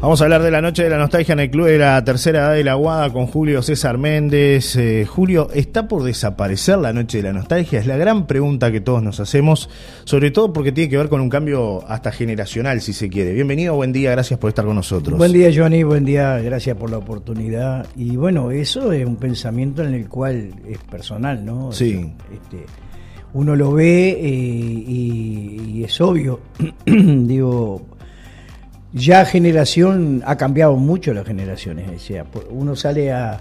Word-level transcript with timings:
Vamos 0.00 0.22
a 0.22 0.24
hablar 0.24 0.42
de 0.42 0.50
la 0.50 0.62
noche 0.62 0.82
de 0.82 0.88
la 0.88 0.96
nostalgia 0.96 1.34
en 1.34 1.40
el 1.40 1.50
Club 1.50 1.66
de 1.66 1.76
la 1.76 2.02
Tercera 2.02 2.38
Edad 2.38 2.54
de 2.54 2.64
la 2.64 2.72
Guada 2.72 3.12
con 3.12 3.26
Julio 3.26 3.60
César 3.60 3.98
Méndez. 3.98 4.74
Eh, 4.76 5.04
Julio, 5.04 5.48
¿está 5.52 5.88
por 5.88 6.04
desaparecer 6.04 6.78
la 6.78 6.94
noche 6.94 7.18
de 7.18 7.24
la 7.24 7.34
nostalgia? 7.34 7.80
Es 7.80 7.86
la 7.86 7.98
gran 7.98 8.26
pregunta 8.26 8.72
que 8.72 8.80
todos 8.80 9.02
nos 9.02 9.20
hacemos, 9.20 9.68
sobre 10.04 10.30
todo 10.30 10.54
porque 10.54 10.72
tiene 10.72 10.88
que 10.88 10.96
ver 10.96 11.10
con 11.10 11.20
un 11.20 11.28
cambio 11.28 11.86
hasta 11.86 12.12
generacional, 12.12 12.80
si 12.80 12.94
se 12.94 13.10
quiere. 13.10 13.34
Bienvenido, 13.34 13.74
buen 13.74 13.92
día, 13.92 14.12
gracias 14.12 14.40
por 14.40 14.48
estar 14.48 14.64
con 14.64 14.74
nosotros. 14.74 15.18
Buen 15.18 15.34
día, 15.34 15.50
Johnny, 15.54 15.82
buen 15.82 16.06
día, 16.06 16.38
gracias 16.38 16.78
por 16.78 16.90
la 16.90 16.96
oportunidad. 16.96 17.86
Y 17.94 18.16
bueno, 18.16 18.50
eso 18.52 18.92
es 18.92 19.04
un 19.04 19.16
pensamiento 19.16 19.84
en 19.84 19.92
el 19.92 20.08
cual 20.08 20.54
es 20.66 20.78
personal, 20.78 21.44
¿no? 21.44 21.72
Sí. 21.72 22.10
Este, 22.32 22.64
uno 23.32 23.56
lo 23.56 23.72
ve 23.72 24.10
eh, 24.10 24.16
y, 24.20 25.62
y 25.74 25.84
es 25.84 26.00
obvio, 26.00 26.40
digo 26.86 27.82
ya 28.92 29.24
generación, 29.24 30.22
ha 30.26 30.36
cambiado 30.36 30.76
mucho 30.76 31.14
las 31.14 31.26
generaciones. 31.26 31.88
O 31.94 31.98
sea, 31.98 32.26
uno 32.50 32.74
sale 32.74 33.12
a, 33.12 33.40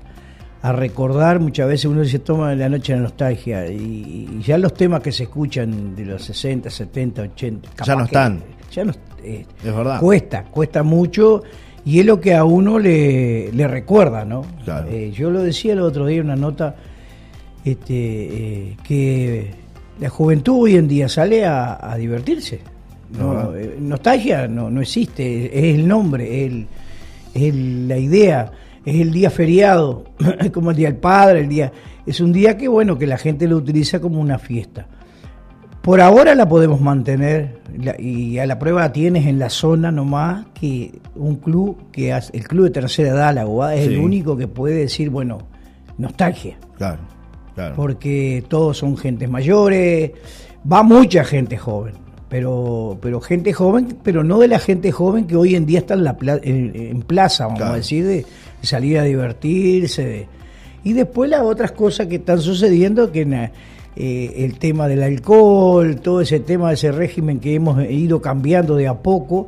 recordar, 0.61 1.39
muchas 1.39 1.67
veces 1.67 1.85
uno 1.85 2.03
se 2.03 2.19
toma 2.19 2.53
la 2.53 2.67
noche 2.67 2.91
de 2.91 2.97
la 2.97 3.03
nostalgia 3.03 3.65
y, 3.67 4.41
ya 4.45 4.57
los 4.57 4.73
temas 4.73 5.01
que 5.01 5.11
se 5.11 5.23
escuchan 5.23 5.95
de 5.95 6.05
los 6.05 6.23
60, 6.23 6.69
70, 6.69 7.21
80, 7.21 7.69
ya 7.85 7.95
no 7.95 8.03
están. 8.03 8.43
Ya 8.71 8.83
no, 8.83 8.93
eh, 9.23 9.45
es 9.63 9.75
verdad. 9.75 9.99
Cuesta, 9.99 10.43
cuesta 10.43 10.83
mucho 10.83 11.43
y 11.85 12.01
es 12.01 12.05
lo 12.05 12.19
que 12.19 12.35
a 12.35 12.43
uno 12.43 12.77
le, 12.77 13.51
le 13.53 13.67
recuerda, 13.67 14.25
¿no? 14.25 14.45
Eh, 14.89 15.11
yo 15.13 15.31
lo 15.31 15.41
decía 15.41 15.73
el 15.73 15.79
otro 15.79 16.05
día 16.05 16.19
en 16.19 16.25
una 16.25 16.35
nota 16.35 16.75
este, 17.63 18.75
que 18.83 19.51
la 19.99 20.09
juventud 20.09 20.63
hoy 20.63 20.75
en 20.75 20.87
día 20.87 21.09
sale 21.09 21.45
a 21.45 21.95
divertirse 21.97 22.61
no, 23.17 23.55
eh, 23.55 23.77
nostalgia 23.79 24.47
no, 24.47 24.69
no 24.69 24.81
existe, 24.81 25.45
es 25.57 25.75
el 25.75 25.87
nombre, 25.87 26.45
es, 26.45 26.53
es 27.33 27.55
la 27.55 27.97
idea, 27.97 28.51
es 28.85 28.95
el 28.95 29.11
día 29.11 29.29
feriado, 29.29 30.05
es 30.39 30.51
como 30.51 30.71
el 30.71 30.77
día 30.77 30.89
del 30.89 30.97
padre, 30.97 31.41
el 31.41 31.49
día. 31.49 31.71
Es 32.05 32.19
un 32.21 32.31
día 32.31 32.57
que 32.57 32.67
bueno, 32.67 32.97
que 32.97 33.05
la 33.05 33.17
gente 33.17 33.47
lo 33.47 33.57
utiliza 33.57 33.99
como 33.99 34.19
una 34.19 34.39
fiesta. 34.39 34.87
Por 35.81 36.01
ahora 36.01 36.35
la 36.35 36.47
podemos 36.47 36.81
mantener 36.81 37.61
y 37.99 38.37
a 38.37 38.45
la 38.45 38.59
prueba 38.59 38.91
tienes 38.91 39.25
en 39.25 39.39
la 39.39 39.49
zona 39.49 39.91
nomás 39.91 40.45
que 40.53 40.99
un 41.15 41.37
club 41.37 41.89
que 41.91 42.11
hace, 42.11 42.35
el 42.35 42.47
club 42.47 42.65
de 42.65 42.71
tercera 42.71 43.09
edad, 43.09 43.33
la 43.33 43.47
UA, 43.47 43.75
es 43.75 43.87
el 43.87 43.97
único 43.97 44.35
que 44.35 44.47
puede 44.47 44.75
decir, 44.75 45.09
bueno, 45.09 45.39
nostalgia. 45.97 46.57
Claro, 46.77 46.99
claro. 47.59 47.75
Porque 47.75 48.43
todos 48.47 48.77
son 48.77 48.97
gentes 48.97 49.29
mayores, 49.29 50.11
va 50.71 50.83
mucha 50.83 51.23
gente 51.23 51.57
joven 51.57 52.09
pero, 52.29 52.97
pero 53.01 53.19
gente 53.19 53.53
joven, 53.53 53.97
pero 54.03 54.23
no 54.23 54.39
de 54.39 54.47
la 54.47 54.59
gente 54.59 54.91
joven 54.91 55.25
que 55.25 55.35
hoy 55.35 55.55
en 55.55 55.65
día 55.65 55.79
está 55.79 55.95
en, 55.95 56.03
la 56.03 56.15
en, 56.21 57.01
plaza, 57.01 57.47
vamos 57.47 57.61
a 57.61 57.75
decir, 57.75 58.05
de, 58.05 58.25
salir 58.61 58.99
a 58.99 59.03
divertirse. 59.03 60.27
y 60.83 60.93
después 60.93 61.29
las 61.29 61.41
otras 61.41 61.71
cosas 61.71 62.05
que 62.05 62.17
están 62.17 62.39
sucediendo, 62.39 63.11
que 63.11 63.49
eh, 63.95 64.33
el 64.37 64.59
tema 64.59 64.87
del 64.87 65.01
alcohol, 65.01 65.99
todo 66.01 66.21
ese 66.21 66.39
tema 66.39 66.69
de 66.69 66.75
ese 66.75 66.91
régimen 66.91 67.39
que 67.39 67.55
hemos 67.55 67.83
ido 67.89 68.21
cambiando 68.21 68.75
de 68.75 68.87
a 68.87 68.93
poco, 68.93 69.47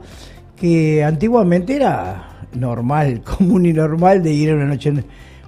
que 0.55 1.03
antiguamente 1.03 1.75
era 1.75 2.47
normal, 2.53 3.21
común 3.37 3.67
y 3.67 3.73
normal 3.73 4.23
de 4.23 4.33
ir 4.33 4.49
a 4.49 4.55
una 4.55 4.65
noche, 4.65 4.91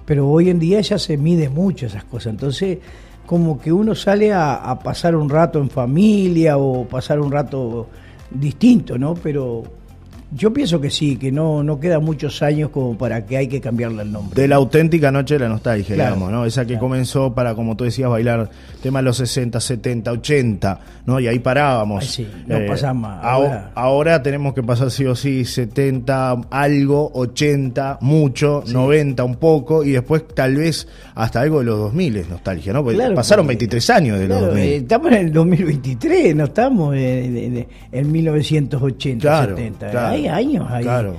pero 0.04 0.28
hoy 0.28 0.50
en 0.50 0.58
día 0.58 0.80
ya 0.80 0.98
se 0.98 1.16
mide 1.16 1.48
mucho 1.48 1.86
esas 1.86 2.04
cosas. 2.04 2.32
Entonces, 2.32 2.78
como 3.26 3.60
que 3.60 3.72
uno 3.72 3.94
sale 3.94 4.32
a, 4.32 4.78
pasar 4.82 5.16
un 5.16 5.28
rato 5.28 5.58
en 5.58 5.70
familia 5.70 6.58
o 6.58 6.86
pasar 6.86 7.20
un 7.20 7.32
rato 7.32 7.88
distinto, 8.30 8.98
¿no? 8.98 9.14
Pero 9.14 9.62
yo 10.34 10.52
pienso 10.52 10.80
que 10.80 10.90
sí, 10.90 11.16
que 11.16 11.30
no, 11.30 11.62
no 11.62 11.78
queda 11.78 12.00
muchos 12.00 12.42
años 12.42 12.70
como 12.70 12.98
para 12.98 13.24
que 13.24 13.36
hay 13.36 13.46
que 13.46 13.60
cambiarle 13.60 14.02
el 14.02 14.10
nombre. 14.10 14.40
De 14.40 14.48
la 14.48 14.56
auténtica 14.56 15.12
noche 15.12 15.34
de 15.34 15.40
la 15.40 15.48
nostalgia, 15.48 15.94
digamos, 15.94 16.30
¿no? 16.32 16.44
Esa 16.44 16.64
que 16.64 16.76
comenzó 16.76 17.32
para, 17.32 17.54
como 17.54 17.76
tú 17.76 17.84
decías, 17.84 18.10
bailar 18.10 18.50
temas 18.82 19.00
de 19.00 19.04
los 19.04 19.16
60, 19.18 19.60
70, 19.60 20.10
80, 20.10 20.80
¿no? 21.06 21.20
Y 21.20 21.28
ahí 21.28 21.38
parábamos. 21.38 22.04
sí, 22.06 22.28
no 22.46 22.56
eh, 22.56 22.66
pasamos. 22.66 23.12
Ahora. 23.22 23.70
ahora. 23.74 24.22
tenemos 24.22 24.54
que 24.54 24.62
pasar 24.62 24.90
sí 24.90 25.04
o 25.04 25.14
sí 25.14 25.44
70, 25.44 26.48
algo, 26.50 27.12
80, 27.14 27.98
mucho, 28.00 28.64
90 28.66 29.22
un 29.22 29.36
poco, 29.36 29.84
y 29.84 29.92
después 29.92 30.24
tal 30.34 30.56
vez 30.56 30.88
hasta 31.14 31.42
algo 31.42 31.60
de 31.60 31.66
los 31.66 31.78
2000 31.78 32.16
es 32.16 32.28
nostalgia, 32.28 32.72
¿no? 32.72 32.82
Porque 32.82 33.10
pasaron 33.14 33.46
23 33.46 33.90
años 33.90 34.18
de 34.18 34.26
los 34.26 34.40
2000. 34.40 34.64
Eh, 34.64 34.76
estamos 34.76 35.12
en 35.12 35.18
el 35.18 35.32
2023, 35.32 36.34
no 36.34 36.44
estamos 36.44 36.96
en, 36.96 37.66
en, 37.92 38.12
1980, 38.12 39.46
70 39.46 40.23
años 40.28 40.66
ahí. 40.70 40.84
Claro. 40.84 41.16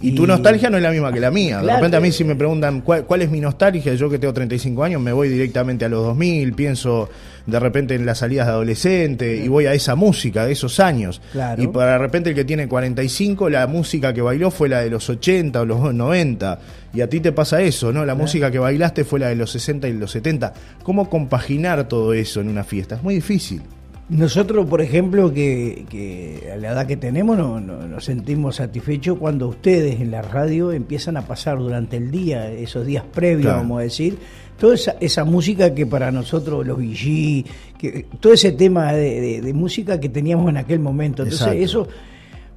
Y, 0.00 0.12
tu 0.12 0.26
nostalgia 0.26 0.68
no 0.68 0.76
es 0.76 0.82
la 0.82 0.90
misma 0.90 1.10
que 1.10 1.20
la 1.20 1.30
mía. 1.30 1.62
De 1.62 1.74
repente 1.74 1.96
a 1.96 2.00
mí 2.00 2.12
si 2.12 2.22
me 2.22 2.36
preguntan 2.36 2.82
¿cuál, 2.82 3.22
es 3.22 3.30
mi 3.30 3.40
nostalgia, 3.40 3.94
yo 3.94 4.10
que 4.10 4.18
tengo 4.18 4.34
35 4.34 4.84
años 4.84 5.00
me 5.00 5.12
voy 5.12 5.28
directamente 5.28 5.86
a 5.86 5.88
los 5.88 6.04
2000, 6.04 6.52
pienso 6.52 7.08
de 7.46 7.58
repente 7.58 7.94
en 7.94 8.04
las 8.04 8.18
salidas 8.18 8.46
de 8.46 8.52
adolescente 8.52 9.36
y 9.36 9.48
voy 9.48 9.66
a 9.66 9.72
esa 9.72 9.94
música 9.94 10.44
de 10.44 10.52
esos 10.52 10.80
años. 10.80 11.22
Y 11.56 11.66
para 11.68 11.92
de 11.92 11.98
repente 11.98 12.30
el 12.30 12.36
que 12.36 12.44
tiene 12.44 12.68
45, 12.68 13.48
la 13.48 13.66
música 13.66 14.12
que 14.12 14.20
bailó 14.20 14.50
fue 14.50 14.68
la 14.68 14.80
de 14.80 14.90
los 14.90 15.08
80 15.08 15.62
o 15.62 15.64
los 15.64 15.94
90. 15.94 16.58
Y 16.92 17.00
a 17.00 17.08
ti 17.08 17.20
te 17.20 17.32
pasa 17.32 17.62
eso, 17.62 17.92
¿no? 17.92 18.04
La 18.04 18.14
música 18.14 18.50
que 18.50 18.58
bailaste 18.58 19.04
fue 19.04 19.20
la 19.20 19.28
de 19.28 19.36
los 19.36 19.50
60 19.50 19.88
y 19.88 19.92
los 19.94 20.10
70. 20.10 20.52
¿Cómo 20.82 21.08
compaginar 21.08 21.88
todo 21.88 22.12
eso 22.12 22.40
en 22.40 22.48
una 22.48 22.64
fiesta? 22.64 22.96
Es 22.96 23.02
muy 23.02 23.14
difícil. 23.16 23.62
Nosotros, 24.08 24.66
por 24.66 24.80
ejemplo, 24.80 25.32
que, 25.34 26.48
a 26.52 26.56
la 26.56 26.68
edad 26.68 26.86
que 26.86 26.96
tenemos 26.96 27.36
no, 27.36 27.58
nos 27.58 28.04
sentimos 28.04 28.56
satisfechos 28.56 29.18
cuando 29.18 29.48
ustedes 29.48 30.00
en 30.00 30.12
la 30.12 30.22
radio 30.22 30.70
empiezan 30.70 31.16
a 31.16 31.22
pasar 31.22 31.58
durante 31.58 31.96
el 31.96 32.12
día, 32.12 32.48
esos 32.52 32.86
días 32.86 33.02
previos, 33.12 33.52
vamos 33.52 33.80
a 33.80 33.82
decir, 33.82 34.16
toda 34.58 34.76
esa, 35.00 35.24
música 35.24 35.74
que 35.74 35.86
para 35.86 36.12
nosotros, 36.12 36.64
los 36.64 36.78
VG, 36.78 37.44
que, 37.76 38.06
todo 38.20 38.32
ese 38.32 38.52
tema 38.52 38.92
de, 38.92 39.52
música 39.52 39.98
que 39.98 40.08
teníamos 40.08 40.50
en 40.50 40.58
aquel 40.58 40.78
momento. 40.78 41.24
Entonces, 41.24 41.54
eso, 41.56 41.88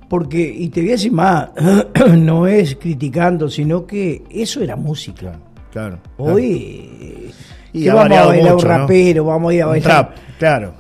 porque, 0.08 0.54
y 0.56 0.70
te 0.70 0.82
voy 0.82 0.90
a 0.90 0.94
decir 0.94 1.12
más, 1.12 1.50
no 2.16 2.46
es 2.46 2.76
criticando, 2.76 3.50
sino 3.50 3.88
que 3.88 4.22
eso 4.30 4.62
era 4.62 4.76
música. 4.76 5.40
Claro. 5.72 5.98
Hoy, 6.18 7.32
y 7.74 7.88
vamos 7.88 8.18
a 8.18 8.26
bailar 8.28 8.54
un 8.54 8.62
rapero, 8.62 9.26
vamos 9.26 9.50
a 9.50 9.56
ir 9.56 9.64
a 9.64 9.66
bailar. 9.66 10.16
claro 10.38 10.79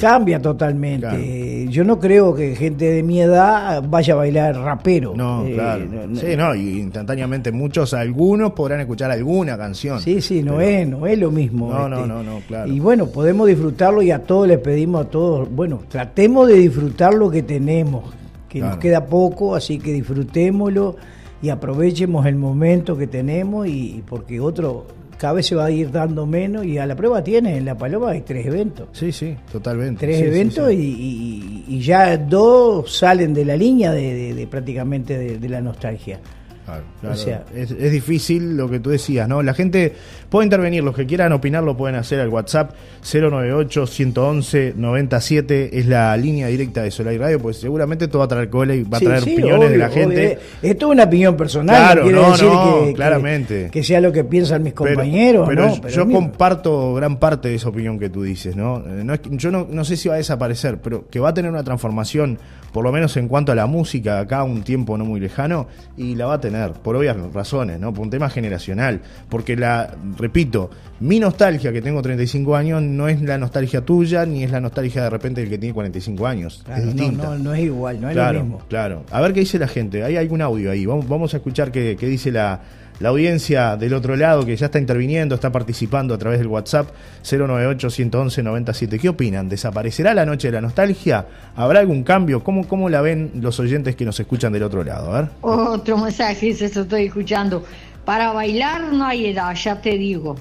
Cambia 0.00 0.40
totalmente. 0.40 1.66
Yo 1.68 1.84
no 1.84 1.98
creo 1.98 2.34
que 2.34 2.54
gente 2.54 2.86
de 2.86 3.02
mi 3.02 3.20
edad 3.20 3.82
vaya 3.88 4.14
a 4.14 4.16
bailar 4.16 4.56
rapero. 4.56 5.14
No, 5.14 5.44
eh, 5.46 5.54
claro. 5.54 5.84
sí, 6.14 6.36
no, 6.36 6.54
y 6.54 6.80
instantáneamente 6.80 7.52
muchos, 7.52 7.94
algunos 7.94 8.52
podrán 8.52 8.80
escuchar 8.80 9.10
alguna 9.10 9.56
canción. 9.56 10.00
Sí, 10.00 10.20
sí, 10.20 10.42
no 10.42 10.60
es, 10.60 10.88
no 10.88 11.06
es 11.06 11.18
lo 11.18 11.30
mismo. 11.30 11.72
No, 11.72 11.88
no, 11.88 11.96
este. 11.96 12.08
no, 12.08 12.22
no, 12.22 12.40
claro. 12.46 12.72
Y 12.72 12.80
bueno, 12.80 13.06
podemos 13.06 13.46
disfrutarlo 13.48 14.02
y 14.02 14.10
a 14.10 14.20
todos 14.20 14.48
les 14.48 14.58
pedimos 14.58 15.06
a 15.06 15.10
todos, 15.10 15.50
bueno, 15.50 15.82
tratemos 15.88 16.48
de 16.48 16.54
disfrutar 16.54 17.14
lo 17.14 17.30
que 17.30 17.42
tenemos, 17.42 18.04
que 18.48 18.60
nos 18.60 18.78
queda 18.78 19.06
poco, 19.06 19.54
así 19.54 19.78
que 19.78 19.92
disfrutémoslo 19.92 20.96
y 21.40 21.50
aprovechemos 21.50 22.26
el 22.26 22.36
momento 22.36 22.96
que 22.96 23.06
tenemos 23.06 23.68
y 23.68 24.02
porque 24.08 24.40
otro 24.40 24.86
cada 25.18 25.34
vez 25.34 25.46
se 25.46 25.54
va 25.54 25.66
a 25.66 25.70
ir 25.70 25.90
dando 25.90 26.26
menos 26.26 26.64
y 26.64 26.78
a 26.78 26.86
la 26.86 26.94
prueba 26.94 27.22
tiene, 27.22 27.56
en 27.56 27.64
La 27.64 27.76
Paloma 27.76 28.12
hay 28.12 28.22
tres 28.22 28.46
eventos. 28.46 28.88
Sí, 28.92 29.10
sí, 29.10 29.36
totalmente. 29.50 30.06
Tres 30.06 30.22
eventos 30.22 30.72
Y, 30.72 31.80
ya 31.80 32.16
dos 32.16 32.96
salen 32.96 33.34
de 33.34 33.44
la 33.44 33.56
línea 33.56 33.90
de, 33.92 34.46
prácticamente 34.50 35.38
de, 35.38 35.48
la 35.48 35.60
nostalgia. 35.60 36.20
Claro, 36.68 36.84
O 37.14 37.16
sea, 37.16 37.44
es, 37.54 37.70
es, 37.70 37.92
difícil 37.92 38.56
lo 38.56 38.68
que 38.68 38.78
tú 38.78 38.90
decías, 38.90 39.26
¿no? 39.26 39.42
La 39.42 39.54
gente 39.54 39.94
puede 40.28 40.44
intervenir, 40.44 40.84
los 40.84 40.94
que 40.94 41.06
quieran 41.06 41.32
opinar 41.32 41.64
lo 41.64 41.78
pueden 41.78 41.96
hacer 41.96 42.20
al 42.20 42.28
WhatsApp 42.28 42.72
098-111-97, 43.02 45.70
es 45.72 45.86
la 45.86 46.14
línea 46.18 46.48
directa 46.48 46.82
de 46.82 46.90
Solar 46.90 47.18
Radio, 47.18 47.40
pues 47.40 47.56
seguramente 47.56 48.06
todo 48.08 48.18
va 48.18 48.26
a 48.26 48.28
traer 48.28 48.50
cola 48.50 48.74
y 48.74 48.82
va 48.82 48.98
a 48.98 49.00
traer 49.00 49.22
opiniones 49.22 49.70
de 49.70 49.78
la 49.78 49.88
gente. 49.88 50.38
Esto 50.60 50.88
es 50.88 50.92
una 50.92 51.04
opinión 51.04 51.38
personal, 51.38 51.96
no 51.96 52.02
quiere 52.02 52.20
decir 52.20 52.48
que, 52.48 52.92
claramente. 52.94 53.70
Que, 53.70 53.82
sea 53.82 54.02
lo 54.02 54.12
que 54.12 54.24
piensan 54.24 54.62
mis 54.62 54.74
compañeros. 54.74 55.48
Pero, 55.48 55.74
yo 55.88 56.06
comparto 56.06 56.92
gran 56.94 57.16
parte 57.16 57.48
de 57.48 57.54
esa 57.54 57.70
opinión 57.70 57.98
que 57.98 58.10
tú 58.10 58.22
dices, 58.22 58.54
¿no? 58.56 58.84
Eh, 58.86 59.04
no 59.04 59.14
yo 59.30 59.50
no, 59.50 59.66
no 59.70 59.84
sé 59.84 59.96
si 59.96 60.10
va 60.10 60.16
a 60.16 60.18
desaparecer, 60.18 60.82
pero 60.82 61.08
que 61.08 61.18
va 61.20 61.30
a 61.30 61.34
tener 61.34 61.50
una 61.50 61.64
transformación, 61.64 62.38
por 62.72 62.84
lo 62.84 62.92
menos 62.92 63.16
en 63.16 63.26
cuanto 63.28 63.52
a 63.52 63.54
la 63.54 63.64
música, 63.66 64.20
acá 64.20 64.42
un 64.42 64.62
tiempo 64.62 64.98
no 64.98 65.06
muy 65.06 65.20
lejano, 65.20 65.66
y 65.96 66.14
la 66.14 66.26
va 66.26 66.34
a 66.34 66.40
tener 66.40 66.57
por 66.82 66.96
obvias 66.96 67.16
razones, 67.32 67.80
¿no? 67.80 67.92
Por 67.92 68.04
un 68.04 68.10
tema 68.10 68.28
generacional. 68.30 69.00
Porque 69.28 69.56
la, 69.56 69.94
repito, 70.16 70.70
mi 71.00 71.20
nostalgia 71.20 71.72
que 71.72 71.82
tengo 71.82 72.02
35 72.02 72.56
años 72.56 72.82
no 72.82 73.08
es 73.08 73.20
la 73.22 73.38
nostalgia 73.38 73.82
tuya, 73.82 74.26
ni 74.26 74.44
es 74.44 74.50
la 74.50 74.60
nostalgia 74.60 75.04
de 75.04 75.10
repente 75.10 75.40
del 75.40 75.50
que 75.50 75.58
tiene 75.58 75.74
45 75.74 76.26
años. 76.26 76.64
es 76.76 76.84
distinta. 76.84 77.24
No, 77.24 77.38
no, 77.38 77.54
es 77.54 77.64
igual, 77.64 78.00
no 78.00 78.10
es 78.10 78.16
lo 78.16 78.32
mismo. 78.32 78.62
Claro. 78.68 79.04
A 79.10 79.20
ver 79.20 79.32
qué 79.32 79.40
dice 79.40 79.58
la 79.58 79.68
gente. 79.68 80.02
Hay 80.04 80.16
algún 80.16 80.42
audio 80.42 80.70
ahí. 80.70 80.86
Vamos, 80.86 81.08
vamos 81.08 81.34
a 81.34 81.38
escuchar 81.38 81.70
qué, 81.70 81.96
qué 81.98 82.06
dice 82.06 82.32
la, 82.32 82.60
la 83.00 83.10
audiencia 83.10 83.76
del 83.76 83.94
otro 83.94 84.16
lado 84.16 84.44
que 84.44 84.56
ya 84.56 84.66
está 84.66 84.78
interviniendo, 84.78 85.36
está 85.36 85.52
participando 85.52 86.14
a 86.14 86.18
través 86.18 86.40
del 86.40 86.48
WhatsApp 86.48 86.88
098-111-97. 87.22 89.00
¿Qué 89.00 89.08
opinan? 89.08 89.48
¿Desaparecerá 89.48 90.14
la 90.14 90.26
noche 90.26 90.48
de 90.48 90.52
la 90.52 90.60
nostalgia? 90.60 91.26
¿Habrá 91.54 91.80
algún 91.80 92.02
cambio? 92.02 92.42
¿Cómo, 92.42 92.66
¿Cómo 92.66 92.88
la 92.88 93.00
ven 93.00 93.32
los 93.36 93.60
oyentes 93.60 93.94
que 93.94 94.04
nos 94.04 94.18
escuchan 94.18 94.52
del 94.52 94.64
otro 94.64 94.82
lado? 94.82 95.12
A 95.12 95.20
ver. 95.20 95.30
Otro 95.42 95.96
mensaje, 95.96 96.50
eso 96.50 96.82
estoy 96.82 97.06
escuchando. 97.06 97.64
Para 98.04 98.32
bailar 98.32 98.92
no 98.92 99.04
hay 99.04 99.26
edad, 99.26 99.54
ya 99.54 99.80
te 99.80 99.96
digo. 99.96 100.36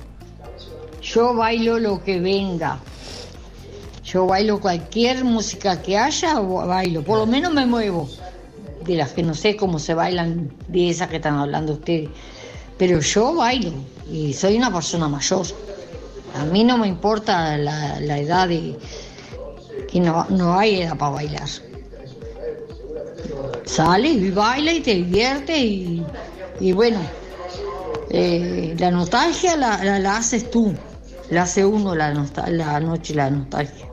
Yo 1.01 1.35
bailo 1.35 1.77
lo 1.79 2.03
que 2.03 2.19
venga. 2.19 2.79
Yo 4.03 4.25
bailo 4.25 4.59
cualquier 4.59 5.23
música 5.23 5.81
que 5.81 5.97
haya, 5.97 6.39
bailo. 6.39 7.03
Por 7.03 7.19
lo 7.19 7.27
menos 7.27 7.53
me 7.53 7.65
muevo. 7.65 8.09
De 8.85 8.95
las 8.95 9.11
que 9.11 9.21
no 9.21 9.33
sé 9.33 9.57
cómo 9.57 9.79
se 9.79 9.93
bailan, 9.93 10.49
de 10.69 10.89
esas 10.89 11.09
que 11.09 11.17
están 11.17 11.35
hablando 11.35 11.73
ustedes. 11.73 12.09
Pero 12.77 12.99
yo 12.99 13.33
bailo 13.33 13.73
y 14.11 14.33
soy 14.33 14.57
una 14.57 14.71
persona 14.71 15.07
mayor. 15.07 15.45
A 16.35 16.45
mí 16.45 16.63
no 16.63 16.77
me 16.77 16.87
importa 16.87 17.57
la, 17.57 18.19
edad 18.19 18.47
de... 18.47 18.77
que 19.91 19.99
no, 19.99 20.25
no 20.29 20.57
hay 20.57 20.81
edad 20.81 20.97
para 20.97 21.11
bailar. 21.11 21.49
Sale 23.65 24.07
y 24.07 24.31
baila 24.31 24.71
y 24.71 24.79
te 24.81 24.95
divierte 24.95 25.57
y, 25.57 26.05
y 26.59 26.71
bueno, 26.71 26.99
eh, 28.09 28.75
la 28.79 28.91
nostalgia 28.91 29.57
la, 29.57 29.99
la, 29.99 30.17
haces 30.17 30.49
tú, 30.49 30.73
la 31.29 31.41
hace 31.43 31.65
uno 31.65 31.93
la, 31.93 32.13
la 32.47 32.79
noche 32.79 33.13
la 33.13 33.29
nostalgia. 33.29 33.86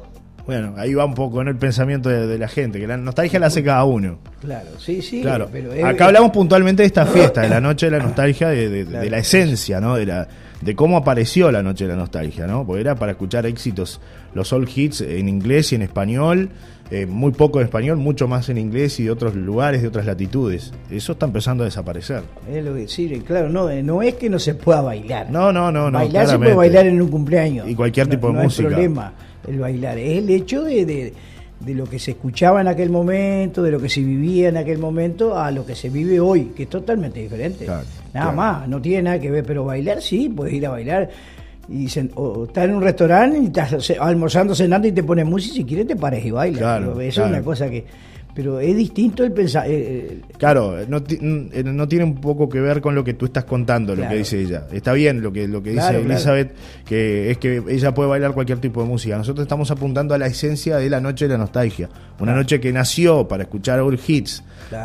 Bueno, 0.46 0.74
ahí 0.76 0.92
va 0.92 1.06
un 1.06 1.14
poco 1.14 1.40
en 1.40 1.48
el 1.48 1.56
pensamiento 1.56 2.10
de, 2.10 2.38
la 2.38 2.48
gente, 2.48 2.78
que 2.78 2.86
la 2.86 2.98
nostalgia 2.98 3.38
la 3.38 3.46
hace 3.46 3.62
cada 3.62 3.84
uno. 3.84 4.18
Claro, 4.42 4.68
sí, 4.78 5.00
sí. 5.00 5.22
Claro. 5.22 5.48
Acá 5.82 6.06
hablamos 6.06 6.32
puntualmente 6.32 6.82
de 6.82 6.86
esta 6.86 7.06
fiesta, 7.14 7.40
de 7.42 7.48
la 7.48 7.60
noche 7.60 7.86
de 7.86 7.98
la 7.98 8.04
nostalgia, 8.04 8.48
de, 8.48 8.84
la 9.10 9.18
esencia, 9.18 9.80
¿no? 9.80 9.96
De, 9.96 10.04
la, 10.04 10.28
de 10.60 10.74
cómo 10.74 10.98
apareció 10.98 11.50
la 11.50 11.62
noche 11.62 11.84
de 11.84 11.92
la 11.92 11.96
nostalgia, 11.96 12.46
¿no? 12.46 12.66
Porque 12.66 12.82
era 12.82 12.94
para 12.94 13.12
escuchar 13.12 13.46
éxitos, 13.46 14.00
los 14.34 14.52
all 14.52 14.68
hits 14.68 15.00
en 15.00 15.30
inglés 15.30 15.72
y 15.72 15.76
en 15.76 15.82
español, 15.82 16.50
eh, 16.90 17.06
muy 17.06 17.32
poco 17.32 17.60
en 17.60 17.64
español, 17.64 17.96
mucho 17.96 18.28
más 18.28 18.50
en 18.50 18.58
inglés 18.58 19.00
y 19.00 19.04
de 19.04 19.12
otros 19.12 19.34
lugares, 19.34 19.80
de 19.80 19.88
otras 19.88 20.04
latitudes. 20.04 20.74
Eso 20.90 21.12
está 21.12 21.24
empezando 21.24 21.64
a 21.64 21.64
desaparecer. 21.64 22.22
Es 22.52 22.62
lo 22.62 22.74
que 22.74 22.86
sí, 22.86 23.08
claro, 23.26 23.48
no, 23.48 23.70
eh, 23.70 23.82
no 23.82 24.02
es 24.02 24.16
que 24.16 24.28
no 24.28 24.38
se 24.38 24.54
pueda 24.54 24.82
bailar. 24.82 25.30
No, 25.30 25.50
no, 25.50 25.72
no, 25.72 25.90
no. 25.90 25.98
Bailar 25.98 26.26
se 26.26 26.36
puede 26.36 26.54
bailar 26.54 26.86
en 26.86 27.00
un 27.00 27.08
cumpleaños. 27.08 27.66
Y 27.66 27.74
cualquier 27.74 28.08
tipo 28.08 28.26
de 28.26 28.34
música. 28.34 28.68
No 28.68 28.68
hay 28.68 28.74
problema 28.74 29.14
el 29.48 29.58
bailar, 29.58 29.98
es 29.98 30.18
el 30.18 30.30
hecho 30.30 30.62
de, 30.62 30.84
de, 30.84 31.74
lo 31.74 31.84
que 31.84 31.98
se 31.98 32.12
escuchaba 32.12 32.60
en 32.60 32.68
aquel 32.68 32.90
momento, 32.90 33.62
de 33.62 33.70
lo 33.70 33.80
que 33.80 33.88
se 33.88 34.00
vivía 34.02 34.48
en 34.48 34.56
aquel 34.56 34.78
momento, 34.78 35.38
a 35.38 35.50
lo 35.50 35.64
que 35.64 35.74
se 35.74 35.88
vive 35.88 36.20
hoy, 36.20 36.52
que 36.56 36.64
es 36.64 36.68
totalmente 36.68 37.20
diferente. 37.20 37.66
nada 38.12 38.32
más, 38.32 38.68
no 38.68 38.80
tiene 38.80 39.02
nada 39.02 39.18
que 39.18 39.30
ver, 39.30 39.44
pero 39.44 39.64
bailar 39.64 40.02
sí, 40.02 40.28
puedes 40.28 40.54
ir 40.54 40.66
a 40.66 40.70
bailar. 40.70 41.10
Y 41.66 41.88
o 42.14 42.44
estás 42.44 42.64
en 42.64 42.74
un 42.74 42.82
restaurante 42.82 43.38
y 43.38 43.46
estás 43.46 43.90
almorzando, 43.98 44.54
cenando 44.54 44.86
y 44.86 44.92
te 44.92 45.02
pones 45.02 45.24
música, 45.24 45.54
si 45.54 45.64
quieres 45.64 45.86
te 45.86 45.96
pares 45.96 46.24
y 46.24 46.30
bailas. 46.30 46.82
eso 47.00 47.24
es 47.24 47.30
una 47.30 47.42
cosa 47.42 47.70
que 47.70 47.84
pero 48.34 48.58
es 48.58 48.76
distinto 48.76 49.22
el 49.22 49.32
pensar. 49.32 49.66
Eh, 49.66 49.72
eh, 49.72 50.20
claro, 50.36 50.78
no, 50.88 50.98
eh, 51.08 51.62
no, 51.64 51.86
tiene 51.86 52.04
un 52.04 52.16
poco 52.16 52.48
que 52.48 52.60
ver 52.60 52.80
con 52.80 52.94
lo 52.94 53.04
que 53.04 53.14
tú 53.14 53.26
estás 53.26 53.44
contando, 53.44 53.94
lo 53.94 54.08
que 54.08 54.16
dice 54.16 54.40
ella. 54.40 54.66
Está 54.72 54.92
bien 54.92 55.22
lo 55.22 55.32
que, 55.32 55.46
lo 55.46 55.62
que 55.62 55.70
dice 55.70 55.96
Elizabeth, 55.96 56.52
que 56.84 57.30
es 57.30 57.38
que 57.38 57.62
ella 57.68 57.94
puede 57.94 58.08
bailar 58.08 58.32
cualquier 58.32 58.58
tipo 58.58 58.82
de 58.82 58.88
música. 58.88 59.16
Nosotros 59.16 59.44
estamos 59.44 59.70
apuntando 59.70 60.14
a 60.14 60.18
la 60.18 60.26
esencia 60.26 60.78
de 60.78 60.90
la 60.90 61.00
noche 61.00 61.26
de 61.26 61.34
la 61.34 61.38
nostalgia. 61.38 61.88
Una 62.18 62.34
noche 62.34 62.60
que 62.60 62.72
nació 62.72 63.28
para 63.28 63.44
escuchar 63.44 63.78
old 63.80 64.00
hits 64.04 64.42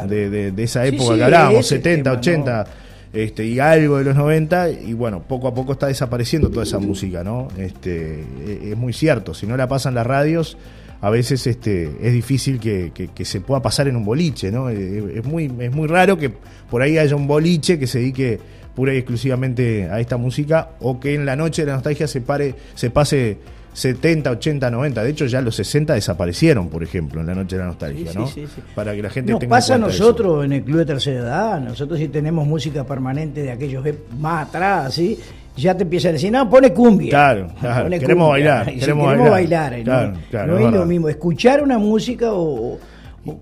de, 0.07 0.51
de, 0.51 0.63
esa 0.63 0.85
época 0.85 1.15
que 1.15 1.23
hablábamos, 1.23 1.65
70, 1.65 2.11
80. 2.11 2.67
Este, 3.11 3.43
y 3.43 3.59
algo 3.59 3.97
de 3.97 4.03
los 4.03 4.15
90 4.15 4.69
y 4.69 4.93
bueno, 4.93 5.23
poco 5.27 5.47
a 5.47 5.53
poco 5.55 5.71
está 5.71 5.87
desapareciendo 5.87 6.51
toda 6.51 6.61
esa 6.61 6.77
música, 6.77 7.23
¿no? 7.23 7.47
Este, 7.57 8.23
es 8.45 8.77
muy 8.77 8.93
cierto, 8.93 9.33
si 9.33 9.47
no 9.47 9.57
la 9.57 9.67
pasan 9.67 9.95
las 9.95 10.05
radios, 10.05 10.57
a 11.01 11.09
veces 11.09 11.47
este, 11.47 11.95
es 12.01 12.13
difícil 12.13 12.59
que, 12.59 13.09
se 13.23 13.41
pueda 13.41 13.61
pasar 13.61 13.87
en 13.87 13.95
un 13.95 14.05
boliche, 14.05 14.51
¿no? 14.51 14.69
Eh, 14.69 15.19
es 15.19 15.25
muy, 15.25 15.51
es 15.59 15.71
muy 15.71 15.87
raro 15.87 16.17
que 16.17 16.29
por 16.69 16.81
ahí 16.81 16.97
haya 16.97 17.15
un 17.15 17.27
boliche 17.27 17.79
que 17.79 17.87
se 17.87 17.99
dedique 17.99 18.39
pura 18.75 18.93
y 18.93 18.97
exclusivamente 18.97 19.89
a 19.89 19.99
esta 19.99 20.17
música 20.17 20.71
o 20.79 20.99
que 20.99 21.15
en 21.15 21.25
la 21.25 21.35
noche 21.35 21.63
de 21.63 21.67
la 21.67 21.73
nostalgia 21.73 22.07
se, 22.07 22.21
pare, 22.21 22.55
se 22.75 22.89
pase 22.89 23.37
70, 23.73 24.31
80, 24.31 24.71
90. 24.71 25.03
De 25.03 25.09
hecho, 25.09 25.25
ya 25.25 25.41
los 25.41 25.55
60 25.55 25.93
desaparecieron, 25.93 26.69
por 26.69 26.83
ejemplo, 26.83 27.21
en 27.21 27.27
la 27.27 27.35
noche 27.35 27.55
de 27.55 27.61
la 27.61 27.67
nostalgia, 27.67 28.11
¿no? 28.13 28.29
Para 28.75 28.93
que 28.93 29.01
la 29.01 29.09
gente 29.09 29.31
Nos 29.31 29.45
pasa 29.45 29.75
a 29.75 29.77
nosotros 29.77 30.43
en 30.45 30.53
el 30.53 30.63
Club 30.63 30.79
de 30.79 30.85
Tercera 30.85 31.19
Edad. 31.19 31.61
Nosotros 31.61 31.99
sí 31.99 32.07
tenemos 32.07 32.47
música 32.47 32.83
permanente 32.83 33.43
de 33.43 33.51
aquellos 33.51 33.85
más 34.17 34.47
atrás, 34.47 34.93
¿sí? 34.93 35.17
Ya 35.61 35.75
te 35.75 35.83
empiezan 35.83 36.09
a 36.09 36.13
decir, 36.13 36.31
no, 36.31 36.49
pone 36.49 36.73
cumbia. 36.73 37.09
Claro, 37.09 37.47
claro. 37.59 37.89
queremos 37.99 38.29
bailar. 38.29 38.73
queremos, 38.73 39.29
bailar. 39.29 39.79
no, 40.47 40.57
es 40.57 40.73
lo 40.73 40.85
mismo. 40.85 41.09
Escuchar 41.09 41.63
una 41.63 41.77
música 41.77 42.31
o, 42.31 42.77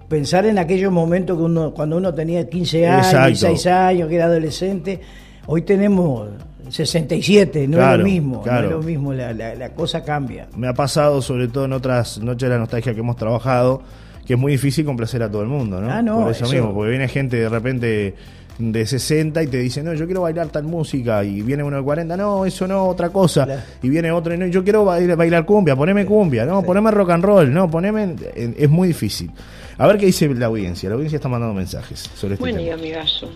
pensar 0.07 0.45
en 0.45 0.57
aquellos 0.57 0.91
momentos 0.91 1.37
que 1.37 1.43
uno, 1.43 1.71
cuando 1.73 1.97
uno 1.97 2.13
tenía 2.13 2.47
15 2.47 2.87
años, 2.87 3.39
16 3.39 3.67
años, 3.67 4.09
que 4.09 4.15
era 4.15 4.25
adolescente, 4.25 4.99
hoy 5.45 5.61
tenemos 5.61 6.29
67, 6.69 7.67
no 7.67 7.81
es 7.81 7.97
lo 7.97 8.03
mismo, 8.03 8.43
no 8.45 8.59
es 8.59 8.69
lo 8.69 8.81
mismo, 8.81 9.13
la, 9.13 9.33
la, 9.33 9.69
cosa 9.69 10.03
cambia. 10.03 10.47
Me 10.55 10.67
ha 10.67 10.73
pasado, 10.73 11.21
sobre 11.21 11.47
todo 11.47 11.65
en 11.65 11.73
otras 11.73 12.19
noches 12.19 12.49
de 12.49 12.55
la 12.55 12.59
nostalgia 12.59 12.93
que 12.93 12.99
hemos 12.99 13.15
trabajado, 13.15 13.81
que 14.25 14.33
es 14.33 14.39
muy 14.39 14.51
difícil 14.51 14.83
complacer 14.85 15.23
a 15.23 15.31
todo 15.31 15.41
el 15.41 15.47
mundo, 15.47 15.79
¿no? 15.79 15.89
Ah, 15.89 16.01
no 16.01 16.23
Por 16.23 16.31
eso, 16.31 16.49
mismo, 16.49 16.73
porque 16.73 16.89
viene 16.89 17.07
gente 17.07 17.37
de 17.37 17.49
repente 17.49 18.15
de 18.57 18.85
60 18.85 19.43
y 19.43 19.47
te 19.47 19.57
dice, 19.57 19.83
no, 19.83 19.93
yo 19.93 20.05
quiero 20.05 20.21
bailar 20.21 20.47
tal 20.49 20.63
música, 20.63 21.23
y 21.23 21.41
viene 21.41 21.63
uno 21.63 21.77
de 21.77 21.83
40, 21.83 22.17
no, 22.17 22.45
eso 22.45 22.67
no, 22.67 22.87
otra 22.87 23.09
cosa, 23.09 23.65
y 23.81 23.89
viene 23.89 24.11
otro, 24.11 24.35
no, 24.35 24.47
yo 24.47 24.63
quiero 24.63 24.83
bailar, 24.85 25.45
cumbia, 25.45 25.75
poneme 25.75 26.05
cumbia, 26.05 26.45
no, 26.45 26.63
poneme 26.63 26.91
rock 26.91 27.11
and 27.11 27.23
roll, 27.23 27.53
no, 27.53 27.69
poneme, 27.69 28.15
es 28.35 28.69
muy 28.69 28.89
difícil. 28.89 29.31
A 29.77 29.85
ver 29.85 29.97
qué 29.97 30.07
dice 30.07 30.27
la 30.33 30.47
audiencia, 30.47 30.89
la 30.89 30.95
audiencia 30.95 31.17
está 31.17 31.29
mandando 31.29 31.53
mensajes 31.53 32.09
sobre 32.15 32.33
este 32.33 32.41
Buen 32.43 32.57
día, 32.57 32.73
amigazo. 32.73 33.29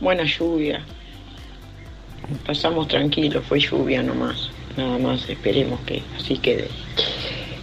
Buena 0.00 0.24
lluvia. 0.24 0.84
Pasamos 2.44 2.88
tranquilos, 2.88 3.44
fue 3.46 3.60
lluvia 3.60 4.02
nomás, 4.02 4.50
nada 4.76 4.98
más, 4.98 5.28
esperemos 5.28 5.78
que 5.80 6.02
así 6.18 6.38
quede. 6.38 6.68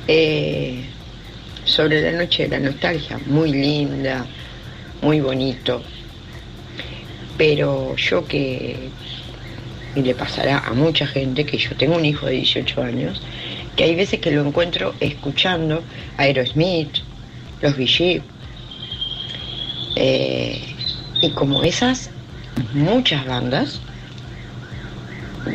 Eh, 0.08 0.86
sobre 1.66 2.02
la 2.02 2.18
noche 2.18 2.48
de 2.48 2.60
la 2.60 2.72
nostalgia, 2.72 3.20
muy 3.26 3.52
linda, 3.52 4.26
muy 5.04 5.20
bonito. 5.20 5.84
Pero 7.38 7.96
yo 7.98 8.26
que, 8.26 8.90
y 9.96 10.02
le 10.02 10.16
pasará 10.16 10.60
a 10.60 10.74
mucha 10.74 11.06
gente, 11.06 11.46
que 11.46 11.58
yo 11.58 11.76
tengo 11.76 11.96
un 11.96 12.06
hijo 12.06 12.26
de 12.26 12.34
18 12.34 12.82
años, 12.82 13.22
que 13.76 13.84
hay 13.84 13.96
veces 13.96 14.20
que 14.20 14.32
lo 14.32 14.46
encuentro 14.46 14.94
escuchando 15.00 15.84
Aerosmith, 16.18 17.00
los 17.62 17.76
Bee 17.76 18.22
eh, 19.96 20.62
y 21.22 21.30
como 21.32 21.64
esas, 21.64 22.10
muchas 22.74 23.26
bandas 23.26 23.80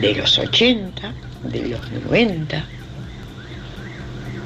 de 0.01 0.15
los 0.15 0.39
80, 0.39 1.13
de 1.45 1.69
los 1.69 1.91
90, 1.91 2.65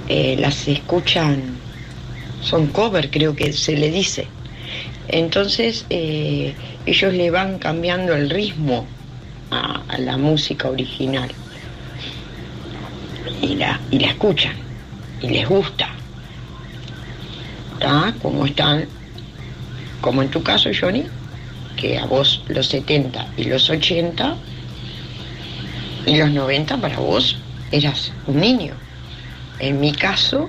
eh, 0.09 0.37
las 0.38 0.68
escuchan, 0.68 1.56
son 2.42 2.68
cover 2.68 3.11
creo 3.11 3.35
que 3.35 3.52
se 3.52 3.76
le 3.76 3.90
dice. 3.90 4.26
Entonces 5.09 5.87
eh, 5.90 6.54
ellos 6.87 7.12
le 7.12 7.30
van 7.30 7.59
cambiando 7.59 8.14
el 8.14 8.30
ritmo 8.30 8.87
a, 9.50 9.82
la 9.99 10.16
música 10.16 10.71
original 10.71 11.30
y 13.42 13.56
la, 13.56 13.78
y 13.90 13.99
la 13.99 14.09
escuchan 14.09 14.54
y 15.21 15.28
les 15.28 15.49
gusta. 15.49 15.88
¿Está? 17.75 18.14
Como 18.23 18.47
están, 18.47 18.87
como 20.00 20.23
en 20.23 20.30
tu 20.30 20.42
caso, 20.42 20.71
Johnny, 20.78 21.04
que 21.76 21.99
a 21.99 22.06
vos 22.06 22.42
los 22.49 22.68
70 22.68 23.26
y 23.37 23.44
los 23.44 23.68
80 23.68 24.37
y 26.06 26.16
los 26.16 26.30
90 26.30 26.76
para 26.78 26.99
vos 26.99 27.38
eras 27.71 28.12
un 28.26 28.40
niño. 28.40 28.75
En 29.59 29.80
mi 29.80 29.92
caso, 29.92 30.49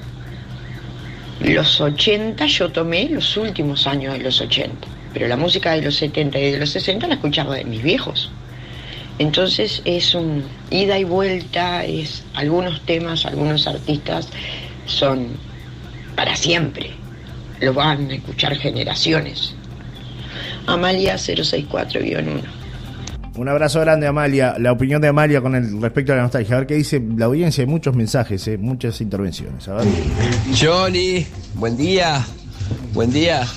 los 1.44 1.82
80 1.82 2.46
yo 2.46 2.72
tomé 2.72 3.10
los 3.10 3.36
últimos 3.36 3.86
años 3.86 4.14
de 4.14 4.20
los 4.20 4.40
80, 4.40 4.88
pero 5.14 5.28
la 5.28 5.36
música 5.36 5.74
de 5.74 5.82
los 5.82 5.96
70 5.98 6.40
y 6.40 6.52
de 6.52 6.60
los 6.60 6.70
60 6.70 7.08
la 7.08 7.16
escuchaba 7.16 7.56
de 7.56 7.66
mis 7.66 7.84
viejos. 7.84 8.32
Entonces 9.20 9.82
es 9.86 10.16
un 10.16 10.44
ida 10.72 10.98
y 10.98 11.04
vuelta, 11.04 11.86
es 11.86 12.24
algunos 12.34 12.82
temas, 12.82 13.26
algunos 13.26 13.68
artistas 13.68 14.30
son 14.86 15.28
para 16.16 16.36
siempre, 16.36 16.92
lo 17.60 17.74
van 17.74 18.10
a 18.10 18.16
escuchar 18.16 18.56
generaciones. 18.56 19.54
Amalia 20.66 21.16
064-1. 21.16 22.63
Un 23.36 23.50
abrazo 23.50 23.80
grande, 23.80 24.08
Amalia. 24.08 24.56
La 24.60 24.72
opinión 24.72 25.02
de 25.02 25.08
Amalia 25.08 25.42
con 25.42 25.56
el 25.56 25.82
respecto 25.82 26.14
a 26.14 26.18
la 26.18 26.22
nostalgia. 26.24 26.56
A 26.56 26.60
ver 26.60 26.68
qué 26.68 26.76
dice 26.76 27.02
la 27.16 27.26
audiencia. 27.26 27.64
Hay 27.64 27.70
muchos 27.70 27.96
mensajes, 27.96 28.48
eh, 28.48 28.58
muchas 28.58 29.02
intervenciones. 29.02 29.68
Johnny, 30.60 31.26
buen 31.56 31.76
día. 31.76 32.26
Buen 32.94 33.12
día. 33.12 33.48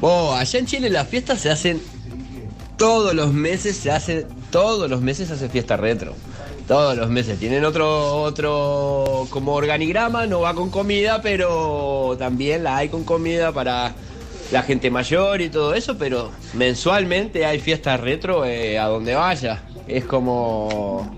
Oh, 0.00 0.32
allá 0.34 0.58
en 0.58 0.66
Chile 0.66 0.88
las 0.88 1.08
fiestas 1.08 1.40
se 1.40 1.50
hacen 1.50 1.80
todos 2.78 3.12
los 3.12 3.32
meses 3.32 3.76
se 3.76 3.90
hace, 3.90 4.26
todos 4.50 4.88
los 4.88 5.02
meses 5.02 5.28
se 5.28 5.34
hace 5.34 5.48
fiesta 5.48 5.76
retro. 5.76 6.14
Todos 6.66 6.96
los 6.96 7.10
meses. 7.10 7.38
Tienen 7.38 7.64
otro, 7.64 8.22
otro 8.22 9.26
como 9.30 9.54
organigrama, 9.54 10.26
no 10.26 10.40
va 10.40 10.54
con 10.54 10.70
comida, 10.70 11.20
pero 11.22 12.14
también 12.18 12.62
la 12.62 12.76
hay 12.76 12.88
con 12.88 13.04
comida 13.04 13.52
para 13.52 13.94
la 14.50 14.62
gente 14.62 14.90
mayor 14.90 15.40
y 15.40 15.48
todo 15.48 15.74
eso, 15.74 15.98
pero 15.98 16.30
mensualmente 16.54 17.44
hay 17.44 17.60
fiesta 17.60 17.96
retro 17.96 18.44
eh, 18.44 18.78
a 18.78 18.86
donde 18.86 19.14
vaya. 19.14 19.62
Es 19.86 20.04
como, 20.04 21.16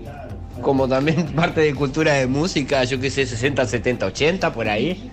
como 0.61 0.87
también 0.87 1.27
parte 1.35 1.61
de 1.61 1.73
cultura 1.73 2.13
de 2.13 2.27
música, 2.27 2.83
yo 2.83 2.99
qué 2.99 3.09
sé, 3.09 3.25
60, 3.25 3.65
70, 3.65 4.05
80 4.07 4.53
por 4.53 4.67
ahí. 4.67 5.11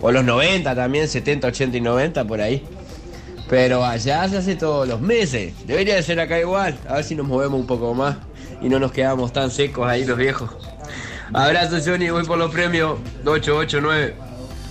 O 0.00 0.12
los 0.12 0.24
90 0.24 0.74
también, 0.74 1.08
70, 1.08 1.48
80 1.48 1.76
y 1.76 1.80
90 1.80 2.24
por 2.24 2.40
ahí. 2.40 2.62
Pero 3.48 3.84
allá 3.84 4.28
se 4.28 4.36
hace 4.36 4.56
todos 4.56 4.86
los 4.86 5.00
meses. 5.00 5.54
Debería 5.66 5.96
de 5.96 6.02
ser 6.02 6.20
acá 6.20 6.38
igual. 6.38 6.76
A 6.88 6.96
ver 6.96 7.04
si 7.04 7.14
nos 7.14 7.26
movemos 7.26 7.58
un 7.60 7.66
poco 7.66 7.94
más 7.94 8.16
y 8.60 8.68
no 8.68 8.78
nos 8.78 8.92
quedamos 8.92 9.32
tan 9.32 9.50
secos 9.50 9.88
ahí 9.88 10.04
los 10.04 10.16
viejos. 10.16 10.50
Abrazo 11.32 11.78
Johnny, 11.84 12.10
voy 12.10 12.24
por 12.24 12.38
los 12.38 12.50
premios 12.50 12.98
889. 13.24 14.27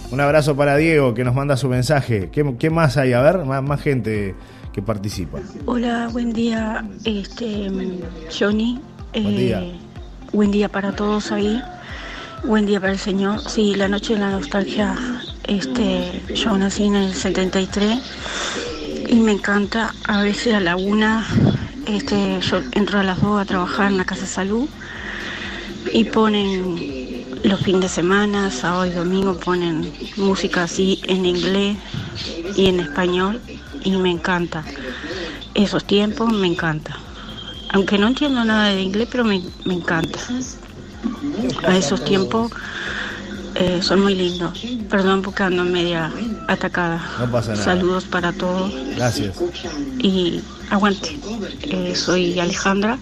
Un 0.10 0.22
abrazo 0.22 0.56
para 0.56 0.78
Diego 0.78 1.14
que 1.14 1.26
nos 1.26 1.36
manda 1.36 1.58
su 1.58 1.68
mensaje. 1.68 2.30
¿Qué, 2.32 2.70
más 2.70 2.96
hay? 2.96 3.12
A 3.12 3.22
ver, 3.22 3.44
más, 3.44 3.82
gente 3.82 4.36
que 4.72 4.82
participa. 4.82 5.40
Hola, 5.66 6.08
buen 6.12 6.32
día, 6.32 6.86
este 7.04 7.70
Johnny. 8.38 8.80
Buen 9.12 9.36
día. 9.36 9.62
Eh, 9.62 9.76
buen 10.32 10.52
día 10.52 10.70
para 10.70 10.94
todos 10.94 11.34
ahí. 11.34 11.62
Buen 12.46 12.66
día 12.66 12.80
para 12.80 12.94
el 12.94 13.00
Señor. 13.00 13.42
Sí, 13.42 13.76
la 13.76 13.90
noche 13.90 14.14
de 14.14 14.20
la 14.20 14.32
nostalgia. 14.32 14.96
Este, 15.44 16.22
yo 16.34 16.58
nací 16.58 16.86
en 16.86 16.96
el 16.96 17.14
73 17.14 18.00
y 19.10 19.16
me 19.16 19.34
encanta. 19.34 19.94
A 20.08 20.22
veces 20.22 20.54
a 20.54 20.62
la 20.62 20.78
una, 20.78 21.28
este, 21.86 22.40
yo 22.40 22.62
entro 22.72 23.00
a 23.00 23.04
las 23.04 23.22
dos 23.22 23.42
a 23.42 23.46
trabajar 23.46 23.88
en 23.88 23.98
la 23.98 24.06
casa 24.06 24.22
de 24.22 24.28
salud 24.28 24.70
y 25.92 26.06
ponen 26.06 27.07
los 27.48 27.62
fines 27.62 27.82
de 27.82 27.90
semana, 27.90 28.52
sábado 28.52 28.86
y 28.86 28.90
domingo, 28.92 29.38
ponen 29.38 29.92
música 30.18 30.64
así 30.64 31.02
en 31.08 31.26
inglés 31.26 31.78
y 32.56 32.68
en 32.68 32.80
español 32.82 33.40
y 33.84 33.92
me 33.92 34.12
encanta. 34.12 34.64
Esos 35.54 35.86
tiempos 35.86 36.32
me 36.32 36.48
encanta. 36.48 36.98
Aunque 37.70 37.98
no 37.98 38.08
entiendo 38.08 38.44
nada 38.44 38.70
de 38.70 38.82
inglés, 38.82 39.08
pero 39.10 39.24
me, 39.24 39.42
me 39.66 39.76
encanta. 39.76 40.20
A 41.66 41.78
esos 41.78 42.04
tiempos 42.04 42.52
eh, 43.56 43.80
son 43.82 44.02
muy 44.02 44.16
lindos. 44.16 44.60
Perdón 44.90 45.22
porque 45.22 45.44
ando 45.44 45.64
media 45.64 46.12
atacada. 46.48 47.02
No 47.20 47.32
pasa 47.32 47.54
nada. 47.54 47.64
Saludos 47.64 48.06
para 48.06 48.34
todos. 48.34 48.74
Gracias. 48.96 49.36
Y 50.00 50.42
aguante. 50.70 51.18
Eh, 51.64 51.96
soy 51.96 52.40
Alejandra 52.40 53.00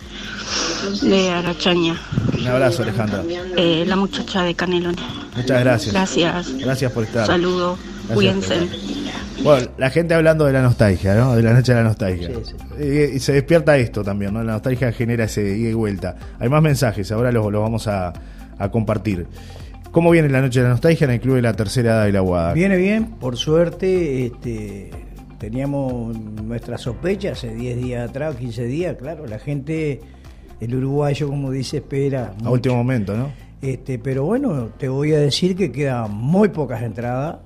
de 1.01 1.29
Arachaña. 1.29 1.99
Un 2.45 2.51
abrazo, 2.51 2.83
Alejandra. 2.83 3.23
Eh, 3.57 3.83
la 3.87 3.95
muchacha 3.95 4.43
de 4.43 4.53
Canelones. 4.53 5.03
Muchas 5.35 5.63
gracias. 5.63 5.93
Gracias. 5.93 6.57
Gracias 6.59 6.91
por 6.91 7.03
estar. 7.03 7.25
Saludos. 7.25 7.79
Cuídense. 8.13 8.67
Bueno, 9.43 9.67
la 9.77 9.89
gente 9.89 10.13
hablando 10.13 10.45
de 10.45 10.53
la 10.53 10.61
nostalgia, 10.61 11.15
¿no? 11.15 11.35
De 11.35 11.41
la 11.41 11.53
noche 11.53 11.73
de 11.73 11.79
la 11.79 11.83
nostalgia. 11.83 12.29
Y, 12.79 13.19
se 13.19 13.33
despierta 13.33 13.77
esto 13.77 14.03
también, 14.03 14.33
¿no? 14.33 14.43
La 14.43 14.53
nostalgia 14.53 14.91
genera 14.91 15.25
ese 15.25 15.41
ida 15.57 15.69
y 15.69 15.73
vuelta. 15.73 16.15
Hay 16.39 16.47
más 16.47 16.61
mensajes, 16.61 17.11
ahora 17.11 17.31
los, 17.31 17.51
los 17.51 17.61
vamos 17.61 17.87
a, 17.87 18.13
a 18.59 18.69
compartir. 18.69 19.27
¿Cómo 19.91 20.11
viene 20.11 20.29
la 20.29 20.41
noche 20.41 20.59
de 20.59 20.65
la 20.65 20.71
nostalgia 20.71 21.05
en 21.05 21.11
el 21.11 21.19
Club 21.21 21.35
de 21.35 21.41
la 21.41 21.53
Tercera 21.53 21.93
Edad 21.93 22.05
de 22.05 22.11
la 22.11 22.19
Guada? 22.19 22.53
Viene 22.53 22.77
bien, 22.77 23.05
por 23.11 23.37
suerte, 23.37 24.25
este, 24.27 24.91
teníamos 25.39 26.17
nuestra 26.17 26.77
sospecha 26.77 27.31
hace 27.31 27.55
10 27.55 27.77
días 27.77 28.09
atrás, 28.09 28.35
15 28.35 28.63
días, 28.65 28.97
claro, 28.97 29.25
la 29.25 29.39
gente, 29.39 30.01
el 30.59 30.75
uruguayo, 30.75 31.27
como 31.27 31.51
dice, 31.51 31.77
espera. 31.77 32.33
A 32.43 32.49
último 32.49 32.75
momento, 32.75 33.15
¿no? 33.15 33.29
Este, 33.61 33.97
pero 33.99 34.25
bueno, 34.25 34.69
te 34.77 34.89
voy 34.89 35.13
a 35.13 35.19
decir 35.19 35.55
que 35.55 35.71
quedan 35.71 36.13
muy 36.13 36.49
pocas 36.49 36.81
entradas. 36.83 37.37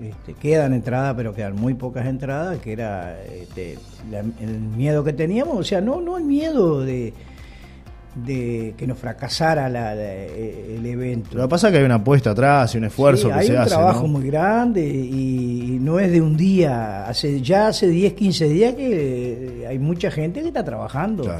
Este, 0.00 0.32
quedan 0.34 0.72
entradas, 0.72 1.14
pero 1.14 1.34
quedan 1.34 1.56
muy 1.56 1.74
pocas 1.74 2.06
entradas, 2.06 2.58
que 2.58 2.72
era 2.72 3.22
este, 3.22 3.76
el 4.40 4.58
miedo 4.58 5.04
que 5.04 5.12
teníamos, 5.12 5.58
o 5.58 5.62
sea, 5.62 5.82
no, 5.82 6.00
no 6.00 6.16
el 6.16 6.24
miedo 6.24 6.80
de, 6.80 7.12
de 8.14 8.74
que 8.78 8.86
nos 8.86 8.98
fracasara 8.98 9.66
el 9.68 10.86
evento. 10.86 11.36
Lo 11.36 11.42
que 11.42 11.48
pasa 11.48 11.68
es 11.68 11.72
que 11.72 11.78
hay 11.78 11.84
una 11.84 11.96
apuesta 11.96 12.30
atrás 12.30 12.74
y 12.74 12.78
un 12.78 12.84
esfuerzo 12.84 13.28
que 13.28 13.34
se 13.34 13.40
hace. 13.40 13.52
Hay 13.52 13.62
un 13.62 13.68
trabajo 13.68 14.06
muy 14.06 14.26
grande 14.26 14.86
y 14.86 15.78
no 15.80 16.00
es 16.00 16.10
de 16.10 16.20
un 16.20 16.36
día. 16.36 17.06
Hace, 17.06 17.40
ya 17.40 17.68
hace 17.68 17.86
10, 17.86 18.14
15 18.14 18.48
días 18.48 18.74
que 18.74 19.66
hay 19.68 19.78
mucha 19.78 20.10
gente 20.10 20.40
que 20.40 20.48
está 20.48 20.64
trabajando. 20.64 21.30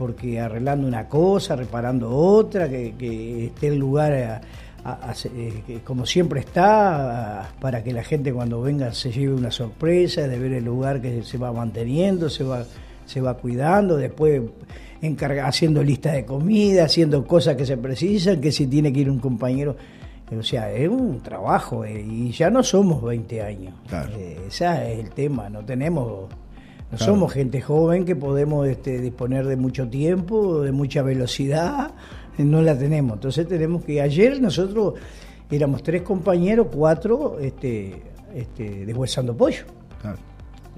Porque 0.00 0.40
arreglando 0.40 0.88
una 0.88 1.06
cosa, 1.06 1.56
reparando 1.56 2.08
otra, 2.08 2.70
que, 2.70 3.44
esté 3.44 3.68
el 3.68 3.76
lugar 3.76 4.14
eh, 5.34 5.80
como 5.84 6.06
siempre 6.06 6.40
está, 6.40 7.52
para 7.60 7.84
que 7.84 7.92
la 7.92 8.02
gente 8.02 8.32
cuando 8.32 8.62
venga 8.62 8.94
se 8.94 9.12
lleve 9.12 9.34
una 9.34 9.50
sorpresa 9.50 10.26
de 10.26 10.38
ver 10.38 10.54
el 10.54 10.64
lugar 10.64 11.02
que 11.02 11.22
se 11.22 11.36
va 11.36 11.52
manteniendo, 11.52 12.30
se 12.30 12.44
va, 12.44 12.64
se 13.04 13.20
va 13.20 13.34
cuidando. 13.34 13.98
Después 13.98 14.40
encarga, 15.02 15.46
haciendo 15.46 15.82
lista 15.82 16.12
de 16.12 16.24
comida, 16.24 16.84
haciendo 16.84 17.26
cosas 17.26 17.56
que 17.56 17.66
se 17.66 17.76
precisan, 17.76 18.40
que 18.40 18.52
si 18.52 18.66
tiene 18.68 18.90
que 18.94 19.00
ir 19.00 19.10
un 19.10 19.18
compañero. 19.18 19.76
O 20.34 20.42
sea, 20.42 20.72
es 20.72 20.88
un 20.88 21.20
trabajo 21.20 21.84
eh, 21.84 22.00
y 22.00 22.30
ya 22.30 22.48
no 22.48 22.62
somos 22.62 23.02
20 23.02 23.42
años. 23.42 23.74
Eh, 24.16 24.38
ese 24.48 24.92
es 24.92 25.00
el 25.00 25.10
tema, 25.10 25.50
no 25.50 25.62
tenemos, 25.62 26.30
no 26.90 26.98
somos 26.98 27.32
gente 27.32 27.60
joven 27.60 28.04
que 28.04 28.16
podemos 28.16 28.66
este, 28.66 29.00
disponer 29.00 29.46
de 29.46 29.56
mucho 29.56 29.88
tiempo, 29.88 30.62
de 30.62 30.72
mucha 30.72 31.02
velocidad, 31.02 31.92
no 32.38 32.62
la 32.62 32.76
tenemos. 32.76 33.14
Entonces 33.14 33.46
tenemos 33.46 33.84
que, 33.84 34.00
ayer 34.00 34.40
nosotros 34.40 34.94
éramos 35.50 35.82
tres 35.82 36.02
compañeros, 36.02 36.68
cuatro, 36.74 37.38
este, 37.40 38.02
este, 38.34 38.86
deshuesando 38.86 39.36
pollo. 39.36 39.64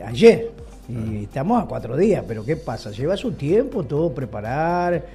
Ayer. 0.04 0.50
Y 0.88 1.24
estamos 1.24 1.62
a 1.62 1.66
cuatro 1.66 1.96
días, 1.96 2.24
pero 2.26 2.44
¿qué 2.44 2.56
pasa? 2.56 2.90
Lleva 2.90 3.16
su 3.16 3.32
tiempo 3.32 3.84
todo 3.84 4.12
preparar 4.12 5.06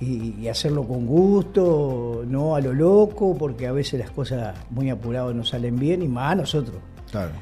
y, 0.00 0.48
hacerlo 0.48 0.84
con 0.84 1.06
gusto, 1.06 2.24
no 2.26 2.56
a 2.56 2.60
lo 2.60 2.72
loco, 2.72 3.36
porque 3.38 3.66
a 3.66 3.72
veces 3.72 4.00
las 4.00 4.10
cosas 4.10 4.56
muy 4.70 4.90
apuradas 4.90 5.34
no 5.34 5.44
salen 5.44 5.78
bien 5.78 6.02
y 6.02 6.08
más 6.08 6.32
a 6.32 6.34
nosotros. 6.36 6.78
Claro. 7.10 7.32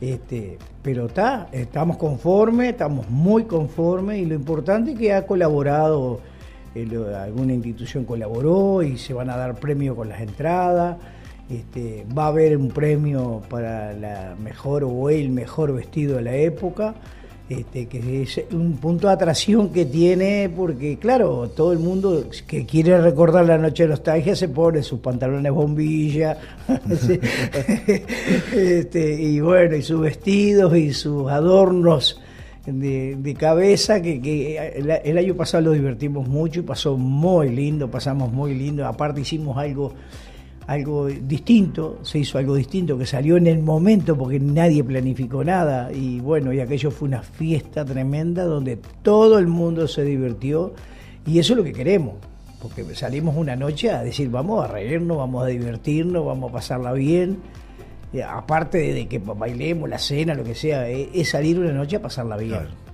Este, 0.00 0.56
pero 0.82 1.06
está, 1.06 1.48
estamos 1.52 1.98
conformes, 1.98 2.70
estamos 2.70 3.08
muy 3.10 3.44
conformes 3.44 4.18
y 4.18 4.24
lo 4.24 4.34
importante 4.34 4.92
es 4.92 4.98
que 4.98 5.12
ha 5.12 5.26
colaborado, 5.26 6.20
eh, 6.74 6.88
alguna 7.16 7.52
institución 7.52 8.04
colaboró 8.04 8.82
y 8.82 8.96
se 8.96 9.12
van 9.12 9.28
a 9.28 9.36
dar 9.36 9.56
premios 9.56 9.96
con 9.96 10.08
las 10.08 10.20
entradas. 10.20 10.96
Este, 11.50 12.06
va 12.16 12.26
a 12.26 12.28
haber 12.28 12.56
un 12.56 12.68
premio 12.68 13.42
para 13.50 13.92
la 13.92 14.36
mejor 14.40 14.84
o 14.84 15.10
el 15.10 15.30
mejor 15.30 15.74
vestido 15.74 16.16
de 16.16 16.22
la 16.22 16.34
época. 16.34 16.94
Este, 17.50 17.86
que 17.86 18.22
es 18.22 18.40
un 18.52 18.76
punto 18.76 19.08
de 19.08 19.14
atracción 19.14 19.70
que 19.70 19.84
tiene, 19.84 20.48
porque 20.56 20.98
claro, 20.98 21.48
todo 21.48 21.72
el 21.72 21.80
mundo 21.80 22.26
que 22.46 22.64
quiere 22.64 23.00
recordar 23.00 23.44
la 23.44 23.58
noche 23.58 23.82
de 23.82 23.88
nostalgia 23.88 24.36
se 24.36 24.48
pone 24.48 24.84
sus 24.84 25.00
pantalones 25.00 25.50
bombilla, 25.50 26.38
este, 28.54 29.14
y 29.20 29.40
bueno, 29.40 29.74
y 29.74 29.82
sus 29.82 30.00
vestidos 30.00 30.76
y 30.76 30.92
sus 30.92 31.28
adornos 31.28 32.20
de, 32.66 33.36
cabeza, 33.36 34.00
que, 34.00 35.02
el, 35.04 35.18
año 35.18 35.34
pasado 35.34 35.64
lo 35.64 35.72
divertimos 35.72 36.28
mucho 36.28 36.60
y 36.60 36.62
pasó 36.62 36.96
muy 36.96 37.50
lindo, 37.50 37.90
pasamos 37.90 38.32
muy 38.32 38.54
lindo, 38.54 38.86
aparte 38.86 39.22
hicimos 39.22 39.58
algo 39.58 39.92
algo 40.66 41.06
distinto, 41.06 41.98
se 42.02 42.20
hizo 42.20 42.38
algo 42.38 42.54
distinto 42.54 42.96
que 42.96 43.06
salió 43.06 43.36
en 43.36 43.46
el 43.46 43.60
momento 43.60 44.16
porque 44.16 44.38
nadie 44.38 44.84
planificó 44.84 45.42
nada 45.42 45.90
y 45.92 46.20
bueno, 46.20 46.52
y 46.52 46.60
aquello 46.60 46.90
fue 46.90 47.08
una 47.08 47.22
fiesta 47.22 47.84
tremenda 47.84 48.44
donde 48.44 48.78
todo 49.02 49.38
el 49.38 49.46
mundo 49.46 49.88
se 49.88 50.04
divirtió 50.04 50.74
y 51.26 51.38
eso 51.38 51.54
es 51.54 51.56
lo 51.58 51.64
que 51.64 51.72
queremos, 51.72 52.14
porque 52.62 52.84
salimos 52.94 53.36
una 53.36 53.56
noche 53.56 53.90
a 53.90 54.02
decir 54.02 54.30
vamos 54.30 54.64
a 54.64 54.68
reírnos, 54.68 55.16
vamos 55.16 55.44
a 55.44 55.46
divertirnos, 55.46 56.24
vamos 56.24 56.50
a 56.50 56.54
pasarla 56.54 56.92
bien, 56.92 57.38
aparte 58.26 58.78
de 58.78 59.06
que 59.06 59.18
bailemos 59.18 59.88
la 59.88 59.98
cena, 59.98 60.34
lo 60.34 60.44
que 60.44 60.54
sea, 60.54 60.88
es 60.88 61.28
salir 61.28 61.58
una 61.58 61.72
noche 61.72 61.96
a 61.96 62.02
pasarla 62.02 62.36
bien. 62.36 62.50
Claro. 62.50 62.89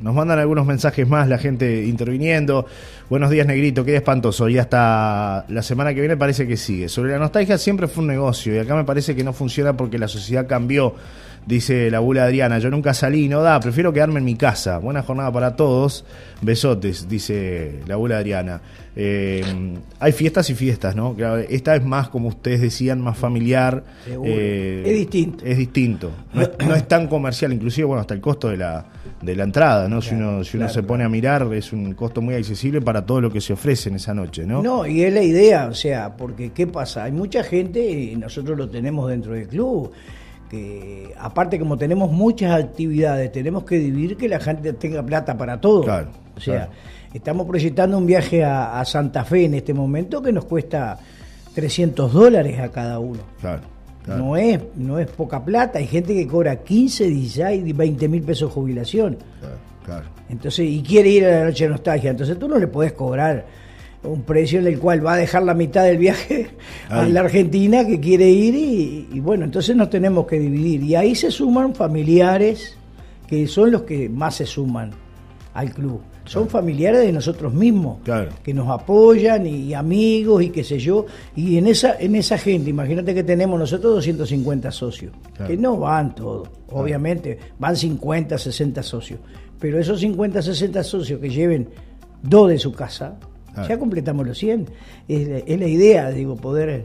Nos 0.00 0.14
mandan 0.14 0.38
algunos 0.38 0.66
mensajes 0.66 1.08
más, 1.08 1.28
la 1.28 1.38
gente 1.38 1.84
interviniendo. 1.86 2.66
Buenos 3.08 3.30
días, 3.30 3.46
Negrito, 3.46 3.84
qué 3.86 3.96
espantoso. 3.96 4.50
Y 4.50 4.58
hasta 4.58 5.46
la 5.48 5.62
semana 5.62 5.94
que 5.94 6.00
viene 6.00 6.16
parece 6.16 6.46
que 6.46 6.58
sigue. 6.58 6.90
Sobre 6.90 7.12
la 7.12 7.18
nostalgia 7.18 7.56
siempre 7.56 7.88
fue 7.88 8.02
un 8.02 8.08
negocio 8.08 8.54
y 8.54 8.58
acá 8.58 8.76
me 8.76 8.84
parece 8.84 9.16
que 9.16 9.24
no 9.24 9.32
funciona 9.32 9.74
porque 9.74 9.98
la 9.98 10.08
sociedad 10.08 10.46
cambió, 10.46 10.94
dice 11.46 11.90
la 11.90 12.00
bula 12.00 12.24
Adriana. 12.24 12.58
Yo 12.58 12.70
nunca 12.70 12.92
salí, 12.92 13.28
no 13.28 13.42
da, 13.42 13.58
prefiero 13.60 13.92
quedarme 13.92 14.18
en 14.18 14.24
mi 14.24 14.34
casa. 14.34 14.78
Buena 14.78 15.02
jornada 15.02 15.32
para 15.32 15.56
todos. 15.56 16.04
Besotes, 16.42 17.08
dice 17.08 17.80
la 17.86 17.96
bula 17.96 18.18
Adriana. 18.18 18.60
Eh, 18.94 19.42
hay 20.00 20.12
fiestas 20.12 20.50
y 20.50 20.54
fiestas, 20.54 20.96
¿no? 20.96 21.16
Esta 21.48 21.76
es 21.76 21.84
más, 21.84 22.08
como 22.08 22.28
ustedes 22.28 22.60
decían, 22.60 23.00
más 23.00 23.16
familiar. 23.16 23.84
Eh, 24.06 24.82
es 24.84 24.92
distinto. 24.92 25.44
Es 25.44 25.56
distinto. 25.56 26.10
No 26.34 26.42
es, 26.42 26.50
no 26.66 26.74
es 26.74 26.88
tan 26.88 27.06
comercial, 27.06 27.52
inclusive, 27.52 27.86
bueno, 27.86 28.00
hasta 28.00 28.14
el 28.14 28.20
costo 28.20 28.48
de 28.48 28.56
la 28.56 28.86
de 29.20 29.34
la 29.34 29.44
entrada, 29.44 29.88
¿no? 29.88 30.02
si 30.02 30.14
uno, 30.14 30.44
si 30.44 30.56
uno 30.56 30.68
se 30.68 30.82
pone 30.82 31.04
a 31.04 31.08
mirar, 31.08 31.48
es 31.54 31.72
un 31.72 31.94
costo 31.94 32.20
muy 32.20 32.34
accesible 32.34 32.80
para 32.80 33.04
todo 33.04 33.20
lo 33.20 33.32
que 33.32 33.40
se 33.40 33.52
ofrece 33.52 33.88
en 33.88 33.96
esa 33.96 34.14
noche, 34.14 34.44
¿no? 34.44 34.62
No, 34.62 34.86
y 34.86 35.02
es 35.02 35.12
la 35.12 35.22
idea, 35.22 35.68
o 35.68 35.74
sea, 35.74 36.16
porque 36.16 36.52
¿qué 36.52 36.66
pasa? 36.66 37.04
Hay 37.04 37.12
mucha 37.12 37.42
gente, 37.42 37.80
y 37.80 38.16
nosotros 38.16 38.58
lo 38.58 38.68
tenemos 38.68 39.08
dentro 39.08 39.32
del 39.32 39.48
club, 39.48 39.92
que 40.50 41.12
aparte 41.18 41.58
como 41.58 41.76
tenemos 41.76 42.10
muchas 42.10 42.52
actividades, 42.62 43.32
tenemos 43.32 43.64
que 43.64 43.78
dividir 43.78 44.16
que 44.16 44.28
la 44.28 44.40
gente 44.40 44.72
tenga 44.74 45.02
plata 45.02 45.36
para 45.36 45.60
todo. 45.60 45.82
Claro, 45.82 46.08
o 46.36 46.40
sea, 46.40 46.68
estamos 47.12 47.46
proyectando 47.46 47.98
un 47.98 48.06
viaje 48.06 48.44
a, 48.44 48.84
Santa 48.84 49.24
Fe 49.24 49.46
en 49.46 49.54
este 49.54 49.74
momento 49.74 50.22
que 50.22 50.32
nos 50.32 50.44
cuesta 50.44 50.98
300 51.54 52.12
dólares 52.12 52.58
a 52.60 52.70
cada 52.70 52.98
uno. 52.98 53.20
Claro. 53.40 53.62
No, 54.06 54.36
es, 54.36 54.60
no 54.76 55.00
es 55.00 55.08
poca 55.08 55.44
plata, 55.44 55.80
hay 55.80 55.86
gente 55.88 56.14
que 56.14 56.28
cobra 56.28 56.62
15, 56.62 57.08
16, 57.08 57.76
20 57.76 58.08
mil 58.08 58.22
pesos 58.22 58.50
de 58.50 58.54
jubilación. 58.54 59.18
Claro, 59.84 60.04
Entonces, 60.28 60.66
y 60.68 60.82
quiere 60.82 61.08
ir 61.08 61.26
a 61.26 61.40
la 61.40 61.44
noche 61.46 61.64
de 61.64 61.70
nostalgia, 61.70 62.10
entonces 62.10 62.38
tú 62.38 62.46
no 62.46 62.58
le 62.58 62.68
puedes 62.68 62.92
cobrar 62.92 63.46
un 64.06 64.22
precio 64.22 64.58
en 64.58 64.66
el 64.66 64.78
cual 64.78 65.04
va 65.04 65.14
a 65.14 65.16
dejar 65.16 65.42
la 65.42 65.54
mitad 65.54 65.84
del 65.84 65.98
viaje 65.98 66.48
a 66.88 67.04
la 67.06 67.20
Argentina 67.20 67.86
que 67.86 68.00
quiere 68.00 68.28
ir 68.28 68.54
y, 68.54 69.20
bueno, 69.20 69.44
entonces 69.44 69.76
nos 69.76 69.90
tenemos 69.90 70.26
que 70.26 70.38
dividir. 70.38 70.82
Y 70.82 70.94
ahí 70.94 71.14
se 71.14 71.30
suman 71.30 71.74
familiares 71.74 72.76
que 73.26 73.46
son 73.46 73.72
los 73.72 73.82
que 73.82 74.08
más 74.08 74.36
se 74.36 74.46
suman 74.46 74.92
al 75.54 75.72
club. 75.72 76.00
Son 76.24 76.48
familiares 76.48 77.02
de 77.02 77.12
nosotros 77.12 77.54
mismos, 77.54 77.98
que 78.42 78.52
nos 78.52 78.68
apoyan 78.68 79.46
y, 79.46 79.74
amigos 79.74 80.42
y 80.42 80.50
qué 80.50 80.64
sé 80.64 80.78
yo. 80.78 81.06
Y 81.36 81.56
en 81.56 81.68
esa, 81.68 81.96
en 82.00 82.16
esa 82.16 82.36
gente, 82.36 82.68
imagínate 82.68 83.14
que 83.14 83.22
tenemos 83.22 83.58
nosotros 83.58 83.94
250 83.94 84.72
socios, 84.72 85.12
que 85.46 85.56
no 85.56 85.78
van 85.78 86.14
todos, 86.16 86.48
obviamente, 86.70 87.38
van 87.60 87.76
50, 87.76 88.38
60 88.38 88.82
socios. 88.82 89.20
Pero 89.60 89.78
esos 89.78 90.00
50, 90.00 90.42
60 90.42 90.82
socios 90.82 91.20
que 91.20 91.30
lleven 91.30 91.68
dos 92.22 92.48
de 92.48 92.58
su 92.58 92.72
casa, 92.72 93.16
ya 93.68 93.78
completamos 93.78 94.26
los 94.26 94.38
100. 94.38 94.68
Es 95.08 95.58
la, 95.58 95.66
idea, 95.66 96.10
digo, 96.10 96.36
poder 96.36 96.84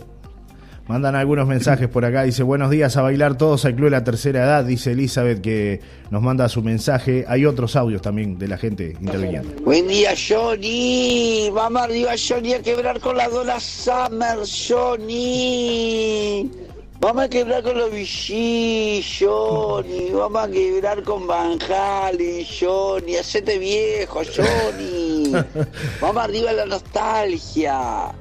Mandan 0.87 1.15
algunos 1.15 1.47
mensajes 1.47 1.87
por 1.87 2.03
acá. 2.03 2.23
Dice, 2.23 2.43
buenos 2.43 2.69
días 2.69 2.97
a 2.97 3.01
bailar 3.01 3.37
todos 3.37 3.63
al 3.63 3.75
Club 3.75 3.85
de 3.85 3.91
la 3.91 4.03
Tercera 4.03 4.43
Edad. 4.43 4.65
Dice 4.65 4.91
Elizabeth 4.91 5.39
que 5.39 5.79
nos 6.09 6.21
manda 6.21 6.49
su 6.49 6.61
mensaje. 6.61 7.23
Hay 7.29 7.45
otros 7.45 7.77
audios 7.77 8.01
también 8.01 8.37
de 8.37 8.49
la 8.49 8.57
gente 8.57 8.97
interviniendo. 8.99 9.53
Buen 9.63 9.87
día, 9.87 10.11
Johnny. 10.15 11.49
Vamos 11.53 11.83
arriba, 11.83 12.11
Johnny, 12.17 12.53
a 12.55 12.61
quebrar 12.61 12.99
con 12.99 13.15
la 13.15 13.29
Dona 13.29 13.59
Summer, 13.59 14.39
Johnny. 14.67 16.51
Vamos 16.99 17.23
a 17.23 17.29
quebrar 17.29 17.63
con 17.63 17.77
los 17.77 17.91
Vichy, 17.91 19.01
Johnny. 19.19 20.11
Vamos 20.11 20.43
a 20.43 20.51
quebrar 20.51 21.01
con 21.03 21.25
Van 21.25 21.57
Halen, 21.61 22.45
Johnny. 22.59 23.15
Hacete 23.15 23.57
viejo, 23.57 24.21
Johnny. 24.35 25.00
Vamos 26.01 26.23
arriba 26.23 26.51
la 26.51 26.65
nostalgia. 26.65 28.11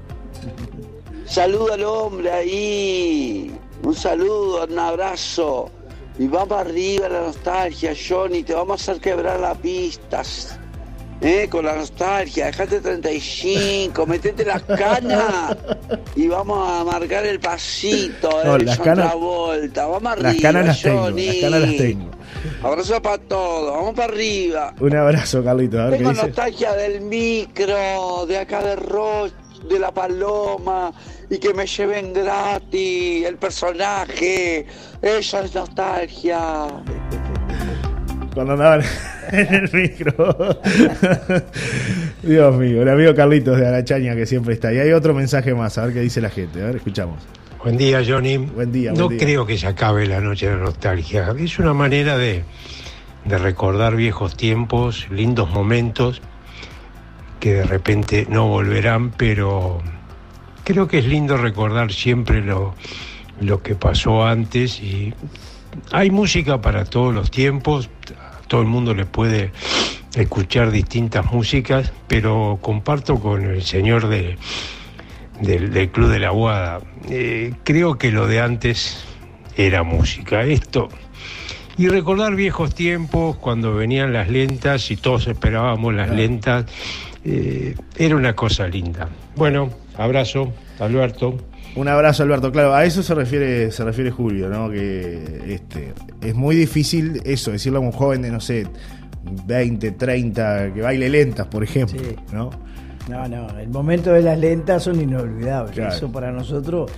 Saludo 1.27 1.73
al 1.73 1.85
hombre 1.85 2.31
ahí. 2.31 3.57
Un 3.83 3.95
saludo, 3.95 4.65
un 4.65 4.79
abrazo. 4.79 5.71
Y 6.19 6.27
vamos 6.27 6.59
arriba 6.59 7.09
la 7.09 7.23
nostalgia, 7.23 7.95
Johnny. 7.95 8.43
Te 8.43 8.55
vamos 8.55 8.73
a 8.73 8.93
hacer 8.93 9.01
quebrar 9.01 9.41
las 9.41 9.57
pistas 9.59 10.60
eh, 11.21 11.49
con 11.51 11.65
la 11.65 11.75
nostalgia, 11.75 12.47
dejate 12.47 12.81
35, 12.81 14.07
metete 14.07 14.45
las 14.45 14.63
canas 14.63 15.57
y 16.17 16.29
vamos 16.29 16.69
a 16.69 16.85
marcar 16.85 17.27
el 17.27 17.39
pasito, 17.39 18.31
no, 18.45 18.57
las 18.57 18.79
canas, 18.79 19.15
vuelta, 19.15 19.87
vamos 19.87 20.13
arriba, 20.13 20.33
las 20.33 20.41
canas 20.41 20.67
las 20.67 20.83
tengo, 20.83 21.11
las 21.11 21.37
canas 21.37 21.61
las 21.61 21.77
tengo. 21.77 22.11
Abrazo 22.63 23.03
para 23.03 23.19
todos, 23.19 23.73
vamos 23.73 23.95
para 23.95 24.13
arriba. 24.13 24.75
Un 24.81 24.97
abrazo, 24.97 25.45
Carlito. 25.45 25.81
A 25.81 25.87
ver 25.87 25.99
Tengo 25.99 26.13
nostalgia 26.13 26.73
del 26.73 27.03
micro, 27.03 28.25
de 28.27 28.39
acá 28.39 28.63
de 28.63 28.77
Roche, 28.77 29.35
de 29.69 29.79
la 29.79 29.93
Paloma, 29.93 30.93
y 31.29 31.39
que 31.39 31.53
me 31.53 31.67
lleven 31.67 32.15
gratis 32.15 33.27
el 33.27 33.37
personaje. 33.37 34.67
Esa 35.03 35.41
es 35.41 35.55
nostalgia 35.55 36.69
cuando 38.41 38.55
andaban 38.55 38.83
en 39.33 39.55
el 39.55 39.71
micro. 39.71 40.15
Dios 42.23 42.57
mío, 42.57 42.83
el 42.83 42.89
amigo 42.89 43.15
Carlitos 43.15 43.59
de 43.59 43.67
Arachaña 43.67 44.15
que 44.15 44.25
siempre 44.25 44.55
está. 44.55 44.73
Y 44.73 44.79
hay 44.79 44.93
otro 44.93 45.13
mensaje 45.13 45.55
más, 45.55 45.77
a 45.77 45.85
ver 45.85 45.95
qué 45.95 46.01
dice 46.01 46.23
la 46.23 46.31
gente. 46.31 46.63
A 46.63 46.67
ver, 46.67 46.77
escuchamos. 46.77 47.23
Buen 47.63 47.77
día, 47.77 48.03
Johnny. 48.07 48.39
Buen 48.39 48.73
día. 48.73 48.93
no 48.93 49.09
creo 49.09 49.45
que 49.45 49.59
se 49.59 49.67
acabe 49.67 50.07
la 50.07 50.23
noche 50.23 50.49
de 50.49 50.57
la 50.57 50.63
nostalgia. 50.63 51.35
Es 51.39 51.59
una 51.59 51.75
manera 51.75 52.17
de, 52.17 52.45
de 53.27 53.39
recordar 53.39 53.95
viejos 53.95 54.39
tiempos, 54.39 55.07
lindos 55.11 55.51
momentos 55.51 56.23
que 57.41 57.53
de 57.55 57.65
repente 57.65 58.27
no 58.31 58.49
volverán, 58.49 59.11
pero 59.11 59.83
creo 60.65 60.89
que 60.89 61.01
es 61.01 61.05
lindo 61.05 61.37
recordar 61.37 61.93
siempre 61.93 62.41
lo, 62.41 62.75
lo 63.39 63.63
que 63.63 63.75
pasó 63.75 64.25
antes 64.25 64.81
y 64.81 65.13
hay 65.93 66.11
música 66.11 66.61
para 66.61 66.85
todos 66.85 67.15
los 67.15 67.31
tiempos, 67.31 67.91
todo 68.51 68.63
el 68.63 68.67
mundo 68.67 68.95
le 68.95 69.07
puede 69.07 69.53
escuchar 70.17 70.73
distintas 70.73 71.33
músicas, 71.33 71.93
pero 72.09 72.59
comparto 72.61 73.21
con 73.21 73.45
el 73.45 73.63
señor 73.63 74.09
del, 74.09 74.39
Club 75.93 76.09
de 76.09 76.19
la 76.19 76.29
Aguada. 76.29 76.81
Eh, 77.09 77.53
creo 77.63 77.97
que 77.97 78.11
lo 78.11 78.27
de 78.27 78.41
antes 78.41 79.05
era 79.57 79.85
música. 79.85 80.43
Esto. 80.43 80.89
Y 81.79 81.87
recordar 81.87 82.35
viejos 82.35 82.75
tiempos, 82.75 83.37
cuando 83.37 83.73
venían 83.73 84.13
las 84.13 84.29
lentas 84.29 84.91
y 84.91 84.97
todos 84.97 85.29
esperábamos 85.29 85.95
las 85.95 86.11
lentas, 86.11 86.67
eh, 87.25 87.77
era 87.97 88.17
una 88.17 88.35
cosa 88.35 88.67
linda. 88.67 89.09
Bueno, 89.37 89.71
abrazo, 89.97 90.53
Alberto. 90.81 91.37
Un 91.77 91.89
abrazo, 91.89 92.23
Alberto. 92.23 92.51
Claro, 92.51 92.75
a 92.75 92.85
eso 92.85 93.03
se 93.03 93.15
refiere, 93.15 93.71
se 93.71 93.85
refiere 93.85 94.11
Julio, 94.11 94.49
¿no? 94.49 94.71
Que 94.71 95.55
este, 95.55 95.93
es 96.21 96.35
muy 96.35 96.57
difícil 96.57 97.23
eso, 97.25 97.53
decirle 97.53 97.79
a 97.79 97.81
un 97.81 97.93
joven 97.93 98.23
de, 98.23 98.31
no 98.31 98.41
sé, 98.41 98.67
20, 99.47 99.93
30, 99.93 100.75
que 100.75 100.81
baile 100.83 101.09
lentas, 101.09 101.47
por 101.47 101.63
ejemplo, 101.63 102.01
¿no? 102.33 102.51
No, 103.09 103.29
no, 103.29 103.59
el 103.59 103.69
momento 103.69 104.13
de 104.13 104.23
las 104.23 104.39
lentas 104.39 104.85
son 104.85 105.01
inolvidables. 105.01 105.79
Eso 105.79 106.11
para 106.13 106.31
nosotros 106.31 106.91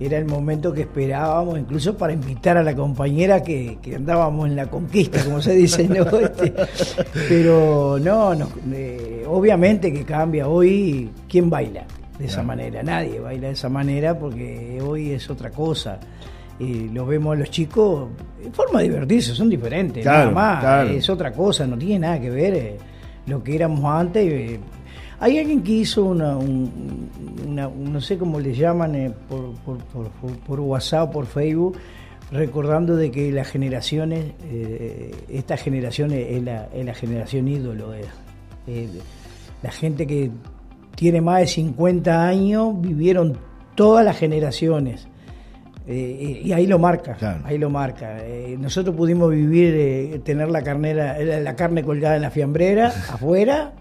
era 0.00 0.18
el 0.18 0.24
momento 0.24 0.72
que 0.72 0.82
esperábamos, 0.82 1.58
incluso 1.58 1.96
para 1.96 2.12
invitar 2.12 2.56
a 2.56 2.62
la 2.62 2.74
compañera 2.74 3.42
que, 3.42 3.78
andábamos 3.94 4.48
en 4.48 4.56
la 4.56 4.66
conquista, 4.66 5.22
como 5.24 5.40
se 5.40 5.54
dice, 5.54 5.88
¿no? 5.88 6.04
Este, 6.18 6.54
pero 7.28 7.98
no, 8.00 8.34
no 8.34 8.48
eh, 8.72 9.24
obviamente 9.26 9.92
que 9.92 10.04
cambia. 10.04 10.48
Hoy, 10.48 11.10
¿quién 11.28 11.50
baila? 11.50 11.84
De 12.18 12.26
esa 12.26 12.42
manera. 12.42 12.82
Nadie 12.82 13.20
baila 13.20 13.48
de 13.48 13.54
esa 13.54 13.68
manera 13.68 14.18
porque 14.18 14.80
hoy 14.82 15.10
es 15.10 15.28
otra 15.30 15.50
cosa. 15.50 15.98
Y 16.58 16.88
lo 16.88 17.04
vemos 17.04 17.34
a 17.34 17.38
los 17.40 17.50
chicos 17.50 18.08
forma 18.52 18.80
de 18.80 18.88
divertirse, 18.88 19.34
son 19.34 19.50
diferentes, 19.50 20.04
nada 20.04 20.30
más, 20.30 20.90
es 20.90 21.08
otra 21.10 21.32
cosa, 21.32 21.66
no 21.66 21.76
tiene 21.76 22.00
nada 22.00 22.20
que 22.20 22.30
ver 22.30 22.54
eh, 22.54 22.76
lo 23.26 23.42
que 23.42 23.56
éramos 23.56 23.84
antes. 23.84 24.32
Eh. 24.32 24.60
hay 25.18 25.38
alguien 25.38 25.62
que 25.62 25.72
hizo 25.72 26.04
una, 26.04 26.38
no 26.38 28.00
sé 28.00 28.18
cómo 28.18 28.38
le 28.38 28.54
llaman, 28.54 28.94
eh, 28.94 29.12
por, 29.28 29.52
por, 29.64 29.78
por, 29.78 30.36
por, 30.46 30.60
WhatsApp, 30.60 31.12
por 31.12 31.26
Facebook, 31.26 31.76
recordando 32.30 32.94
de 32.94 33.10
que 33.10 33.32
las 33.32 33.48
generaciones, 33.48 34.34
esta 35.28 35.56
generación 35.56 36.12
es 36.12 36.42
la, 36.42 36.68
es 36.72 36.84
la 36.84 36.94
generación 36.94 37.48
ídolo, 37.48 37.92
la 39.62 39.70
gente 39.72 40.06
que 40.06 40.30
tiene 40.94 41.20
más 41.20 41.40
de 41.40 41.46
50 41.46 42.26
años, 42.26 42.80
vivieron 42.80 43.36
todas 43.74 44.04
las 44.04 44.16
generaciones. 44.16 45.08
Eh, 45.86 46.40
y 46.44 46.52
ahí 46.52 46.66
lo 46.66 46.78
marca, 46.78 47.42
ahí 47.44 47.58
lo 47.58 47.68
marca. 47.68 48.18
Eh, 48.22 48.56
nosotros 48.58 48.96
pudimos 48.96 49.30
vivir, 49.30 49.74
eh, 49.76 50.20
tener 50.24 50.50
la 50.50 50.62
carnera, 50.62 51.18
la 51.18 51.56
carne 51.56 51.82
colgada 51.82 52.16
en 52.16 52.22
la 52.22 52.30
fiambrera, 52.30 52.88
afuera, 53.10 53.72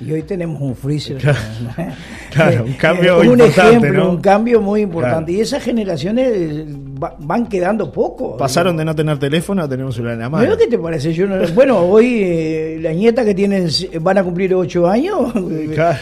y 0.00 0.12
hoy 0.12 0.22
tenemos 0.22 0.60
un 0.60 0.76
freezer. 0.76 1.18
Claro, 2.30 2.64
un 2.66 2.72
cambio 2.74 3.20
un 3.20 3.40
ejemplo, 3.40 4.10
un 4.10 4.20
cambio 4.20 4.60
muy 4.60 4.82
importante. 4.82 5.32
Y 5.32 5.40
esas 5.40 5.62
generaciones 5.62 6.66
van 7.18 7.46
quedando 7.46 7.90
poco. 7.90 8.36
Pasaron 8.36 8.76
de 8.76 8.84
no 8.84 8.94
tener 8.94 9.18
teléfono 9.18 9.62
a 9.62 9.68
tener 9.68 9.84
un 9.86 9.92
celular 9.92 10.14
en 10.14 10.20
la 10.20 10.28
mano. 10.28 10.56
¿Qué 10.56 10.66
te 10.66 10.78
parece? 10.78 11.12
Yo 11.12 11.26
bueno, 11.54 11.78
hoy 11.78 12.20
eh, 12.22 12.78
las 12.80 12.94
nietas 12.94 13.24
que 13.24 13.34
tienen 13.34 13.68
van 14.00 14.18
a 14.18 14.24
cumplir 14.24 14.54
ocho 14.54 14.86
años 14.86 15.32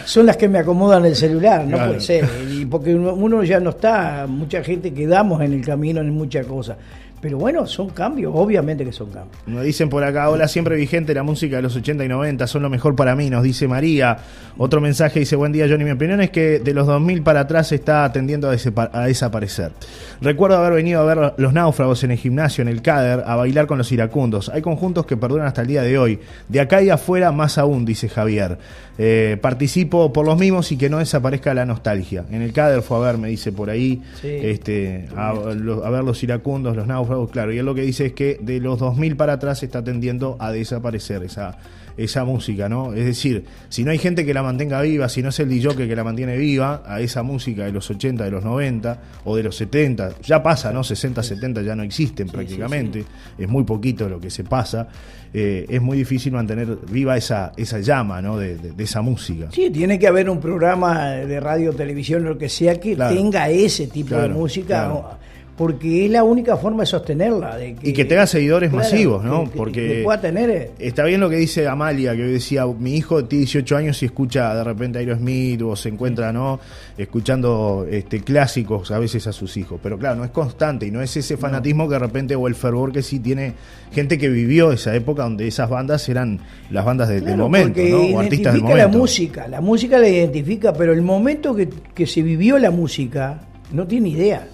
son 0.05 0.27
las 0.27 0.37
que 0.37 0.49
me 0.49 0.59
acomodan 0.59 1.05
el 1.05 1.17
celular, 1.17 1.65
no 1.67 1.77
puede 1.77 2.01
ser. 2.01 2.29
Y 2.51 2.65
porque 2.67 2.95
uno 2.95 3.45
ya 3.45 3.61
no 3.61 3.71
está, 3.71 4.27
mucha 4.29 4.63
gente 4.63 4.93
quedamos 4.93 5.41
en 5.43 5.53
el 5.53 5.65
camino 5.65 6.01
en 6.01 6.11
muchas 6.11 6.47
cosas 6.47 6.77
Pero 7.25 7.39
bueno, 7.39 7.67
son 7.67 7.89
cambios, 7.89 8.35
obviamente 8.37 8.85
que 8.85 8.93
son 8.93 9.11
cambios. 9.11 9.39
Nos 9.47 9.65
dicen 9.65 9.89
por 9.89 10.05
acá, 10.05 10.29
hola, 10.29 10.47
siempre 10.47 10.77
vigente 10.77 11.15
la 11.15 11.23
música 11.23 11.57
de 11.57 11.63
los 11.63 11.75
80 11.75 12.05
y 12.05 12.09
90, 12.09 12.47
son 12.47 12.61
lo 12.61 12.69
mejor 12.69 12.95
para 12.97 13.17
mí, 13.17 13.31
nos 13.31 13.43
dice 13.43 13.67
María. 13.67 14.19
Otro 14.59 14.83
mensaje 14.83 15.21
dice, 15.21 15.35
buen 15.35 15.51
día 15.51 15.67
Johnny, 15.67 15.85
mi 15.85 15.93
opinión 15.93 16.21
es 16.21 16.29
que 16.29 16.59
de 16.59 16.75
los 16.75 16.87
2000 16.87 17.23
para 17.23 17.41
atrás 17.41 17.73
está 17.73 18.13
tendiendo 18.13 18.51
a, 18.51 19.07
desaparecer. 19.07 19.73
Recuerdo 20.21 20.59
haber 20.59 20.75
venido 20.75 21.01
a 21.01 21.05
ver 21.15 21.33
los 21.39 21.55
náufragos 21.55 22.05
en 22.05 22.11
el 22.11 22.19
gimnasio, 22.19 22.61
en 22.61 22.69
el 22.69 22.83
CADER, 22.83 23.25
a 23.27 23.37
bailar 23.37 23.67
con 23.67 23.79
los 23.79 23.91
iracundos. 23.91 24.51
Hay 24.51 24.61
conjuntos 24.61 25.07
que 25.07 25.17
perduran 25.17 25.47
hasta 25.47 25.63
el 25.63 25.69
día 25.69 25.81
de 25.81 25.99
hoy. 25.99 26.21
De 26.51 26.61
acá 26.61 26.83
y 26.83 26.91
afuera 26.91 27.33
más 27.33 27.57
aún, 27.57 27.87
dice 27.87 28.11
Javier. 28.11 28.59
Eh, 28.99 29.39
participo 29.41 30.13
por 30.13 30.25
los 30.25 30.39
mismos 30.39 30.71
y 30.71 30.77
que 30.77 30.89
no 30.91 30.99
desaparezca 30.99 31.55
la 31.55 31.65
nostalgia. 31.65 32.27
En 32.31 32.43
el 32.43 32.53
CADER 32.53 32.83
fue 32.83 32.99
a 32.99 33.01
ver, 33.01 33.19
me 33.19 33.29
dice 33.29 33.51
por 33.51 33.71
ahí, 33.71 34.03
este, 34.23 35.09
a, 35.17 35.31
a 35.31 35.91
ver 35.91 36.05
los 36.05 36.23
iracundos, 36.23 36.77
los 36.77 36.87
náufragos 36.87 37.14
claro. 37.31 37.53
Y 37.53 37.59
él 37.59 37.67
lo 37.67 37.75
que 37.75 37.83
dice 37.83 38.07
es 38.07 38.13
que 38.13 38.39
de 38.41 38.61
los 38.61 38.79
2000 38.79 39.17
para 39.17 39.35
atrás 39.35 39.63
está 39.63 39.83
tendiendo 39.83 40.37
a 40.39 40.53
desaparecer 40.53 41.23
esa, 41.23 41.59
esa 41.97 42.25
música, 42.25 42.69
¿no? 42.69 42.93
Es 42.93 43.05
decir, 43.05 43.45
si 43.69 43.85
no 43.85 43.91
hay 43.91 43.99
gente 43.99 44.25
que 44.25 44.35
la 44.35 44.43
mantenga 44.43 44.81
viva, 44.83 45.09
si 45.09 45.23
no 45.23 45.29
es 45.29 45.39
el 45.39 45.49
DJ 45.49 45.77
que 45.77 45.97
la 45.97 46.05
mantiene 46.05 46.37
viva, 46.37 46.83
a 46.87 47.01
esa 47.01 47.23
música 47.23 47.65
de 47.65 47.73
los 47.73 47.89
80, 47.89 48.25
de 48.25 48.31
los 48.31 48.45
90 48.45 48.99
o 49.25 49.37
de 49.37 49.43
los 49.43 49.57
70, 49.57 50.21
ya 50.23 50.43
pasa, 50.43 50.73
¿no? 50.73 50.83
60, 50.83 51.23
70 51.23 51.63
ya 51.63 51.77
no 51.77 51.83
existen 51.83 52.29
prácticamente, 52.29 53.05
es 53.39 53.49
muy 53.49 53.65
poquito 53.65 54.09
lo 54.09 54.21
que 54.21 54.31
se 54.31 54.45
pasa. 54.45 54.89
Eh, 55.37 55.67
es 55.69 55.83
muy 55.83 55.99
difícil 55.99 56.33
mantener 56.33 56.79
viva 56.89 57.17
esa, 57.17 57.53
esa 57.57 57.81
llama 57.81 58.23
¿no? 58.23 58.39
de, 58.39 58.57
esa 58.79 59.03
música. 59.03 59.49
Sí, 59.51 59.69
tiene 59.71 59.99
que 59.99 60.07
haber 60.07 60.31
un 60.31 60.39
programa 60.39 61.11
de 61.11 61.41
radio, 61.41 61.73
televisión, 61.73 62.23
lo 62.23 62.39
que 62.39 62.49
sea, 62.49 62.79
que 62.79 62.95
tenga 62.95 63.49
ese 63.49 63.89
tipo 63.89 64.15
de 64.15 64.29
música 64.29 65.19
porque 65.57 66.07
es 66.07 66.11
la 66.11 66.25
única 66.25 66.57
forma 66.57 66.83
de 66.83 66.87
sostenerla. 66.87 67.57
De 67.57 67.77
y 67.81 67.93
que 67.93 68.05
tenga 68.05 68.27
seguidores 68.27 68.73
masivos, 68.73 69.25
¿no? 69.25 69.49
porque 69.55 70.01
pueda 70.03 70.21
tener... 70.21 70.51
Eh, 70.51 70.71
está 70.79 71.05
bien 71.05 71.21
lo 71.21 71.31
que 71.31 71.37
dice 71.37 71.69
Amalia, 71.69 72.17
que 72.17 72.23
decía, 72.23 72.67
mi 72.67 72.97
hijo 72.97 73.25
tiene 73.25 73.45
18 73.45 73.77
años 73.77 74.03
y 74.03 74.07
escucha 74.07 74.55
de 74.55 74.65
repente 74.65 74.99
Aerosmith 74.99 75.63
o 75.63 75.77
se 75.77 75.91
encuentra, 75.91 76.33
¿no? 76.33 76.59
Escuchando 76.99 77.87
este, 77.89 78.21
clásicos 78.21 78.91
a 78.91 78.99
veces 78.99 79.27
a 79.29 79.33
sus 79.33 79.57
hijos. 79.57 79.79
Pero 79.83 79.97
claro, 79.97 80.17
no 80.17 80.25
es 80.25 80.31
constante 80.31 80.87
y 80.87 80.91
no 80.91 81.01
es 81.03 81.17
ese 81.17 81.37
fanatismo 81.37 81.89
que 81.89 81.95
de 81.95 82.01
repente 82.01 82.35
o 82.35 82.49
el 82.49 82.57
fervor 82.57 82.93
que 82.93 83.03
sí 83.03 83.21
tiene 83.21 83.55
gente 83.93 84.19
que 84.19 84.29
vivió 84.29 84.73
esa 84.73 84.95
época 84.97 85.23
donde 85.23 85.47
esas 85.47 85.71
bandas 85.71 86.09
eran 86.09 86.41
las 86.71 86.85
bandas 86.85 87.09
del 87.09 87.37
momento, 87.37 87.81
¿no? 87.81 88.17
O 88.17 88.19
artistas 88.19 88.55
del 88.55 88.63
momento. 88.63 88.83
la 88.83 88.89
música, 88.89 89.47
la 89.47 89.61
música 89.61 89.99
la 89.99 90.09
identifica, 90.09 90.73
pero 90.73 90.93
el 90.93 91.03
momento 91.03 91.55
que, 91.55 91.69
que 91.95 92.07
se 92.09 92.23
vivió 92.23 92.59
la 92.59 92.73
música 92.73 93.41
no 93.73 93.87
tiene 93.87 94.11
idea. 94.11 94.49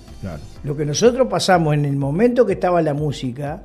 Lo 0.64 0.76
que 0.76 0.84
nosotros 0.84 1.26
pasamos 1.28 1.74
en 1.74 1.84
el 1.84 1.96
momento 1.96 2.44
que 2.44 2.54
estaba 2.54 2.82
la 2.82 2.94
música, 2.94 3.62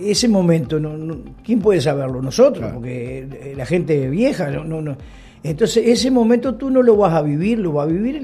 ese 0.00 0.28
momento, 0.28 0.78
no, 0.78 1.16
¿quién 1.42 1.60
puede 1.60 1.80
saberlo? 1.80 2.20
Nosotros, 2.20 2.70
porque 2.72 3.20
eh, 3.20 3.54
la 3.56 3.66
gente 3.66 4.08
vieja, 4.08 4.50
no, 4.50 4.80
no, 4.80 4.96
Entonces, 5.42 5.84
ese 5.86 6.10
momento 6.10 6.54
tú 6.54 6.70
no 6.70 6.82
lo 6.82 6.96
vas 6.96 7.14
a 7.14 7.22
vivir, 7.22 7.58
lo 7.58 7.72
vas 7.72 7.88
a 7.88 7.90
vivir 7.92 8.22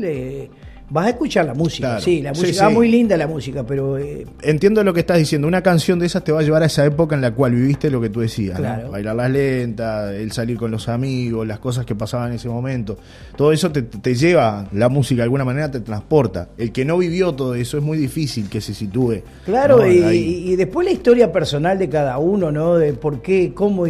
Vas 0.90 1.06
a 1.06 1.10
escuchar 1.10 1.46
la 1.46 1.54
música, 1.54 2.00
sí, 2.00 2.20
la 2.20 2.32
música, 2.32 2.68
muy 2.68 2.88
linda 2.88 3.16
la 3.16 3.28
música, 3.28 3.62
pero... 3.64 3.96
Eh, 3.96 4.26
Entiendo 4.42 4.82
lo 4.82 4.92
que 4.92 5.00
estás 5.00 5.18
diciendo, 5.18 5.46
una 5.46 5.62
canción 5.62 6.00
de 6.00 6.06
esas 6.06 6.24
te 6.24 6.32
va 6.32 6.40
a 6.40 6.42
llevar 6.42 6.64
a 6.64 6.66
esa 6.66 6.84
época 6.84 7.14
en 7.14 7.20
la 7.20 7.30
cual 7.30 7.54
viviste 7.54 7.90
lo 7.90 8.00
que 8.00 8.10
tú 8.10 8.20
decías, 8.20 8.60
bailar 8.90 9.14
las 9.14 9.30
lentas, 9.30 10.12
el 10.14 10.32
salir 10.32 10.56
con 10.56 10.72
los 10.72 10.88
amigos, 10.88 11.46
las 11.46 11.60
cosas 11.60 11.86
que 11.86 11.94
pasaban 11.94 12.30
en 12.30 12.36
ese 12.36 12.48
momento, 12.48 12.98
todo 13.36 13.52
eso 13.52 13.70
te, 13.70 13.82
te, 13.82 14.14
lleva, 14.16 14.66
la 14.72 14.88
música 14.88 15.18
de 15.18 15.24
alguna 15.24 15.44
manera 15.44 15.70
te 15.70 15.78
transporta. 15.80 16.48
El 16.58 16.72
que 16.72 16.84
no 16.84 16.98
vivió 16.98 17.32
todo 17.34 17.54
eso 17.54 17.78
es 17.78 17.84
muy 17.84 17.96
difícil 17.96 18.48
que 18.48 18.60
se 18.60 18.74
sitúe. 18.74 19.22
Claro, 19.44 19.86
y, 19.86 19.98
y, 20.00 20.56
después 20.56 20.84
la 20.84 20.92
historia 20.92 21.30
personal 21.30 21.78
de 21.78 21.88
cada 21.88 22.18
uno, 22.18 22.50
¿no? 22.50 22.76
De 22.76 22.94
por 22.94 23.22
qué, 23.22 23.52
cómo 23.54 23.84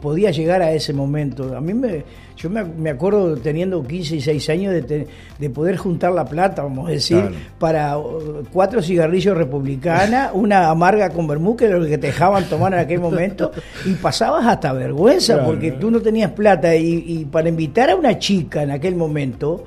podía 0.00 0.30
llegar 0.30 0.62
a 0.62 0.72
ese 0.72 0.92
momento. 0.92 1.56
A 1.56 1.60
mí 1.60 1.74
me 1.74 2.04
yo 2.36 2.50
me, 2.50 2.90
acuerdo 2.90 3.36
teniendo 3.36 3.82
15 3.82 4.16
y 4.16 4.20
6 4.20 4.50
años 4.50 4.72
de, 4.72 5.06
de 5.38 5.50
poder 5.50 5.76
juntar 5.76 6.12
la 6.12 6.24
plata, 6.24 6.62
vamos 6.62 6.88
a 6.88 6.92
decir, 6.92 7.22
para 7.58 7.96
uh, 7.96 8.44
cuatro 8.52 8.82
cigarrillos 8.82 9.36
republicana, 9.36 10.30
una 10.34 10.68
amarga 10.68 11.10
con 11.10 11.26
vermú, 11.26 11.56
que 11.56 11.66
era 11.66 11.78
lo 11.78 11.86
que 11.86 11.98
te 11.98 12.08
dejaban 12.08 12.44
tomar 12.44 12.72
en 12.74 12.80
aquel 12.80 13.00
momento, 13.00 13.52
y 13.84 13.94
pasabas 13.94 14.46
hasta 14.46 14.72
vergüenza 14.72 15.44
porque 15.44 15.72
tú 15.72 15.90
no 15.90 16.00
tenías 16.00 16.32
plata 16.32 16.74
y, 16.74 17.04
y 17.06 17.24
para 17.24 17.48
invitar 17.48 17.90
a 17.90 17.96
una 17.96 18.18
chica 18.18 18.62
en 18.62 18.72
aquel 18.72 18.96
momento, 18.96 19.64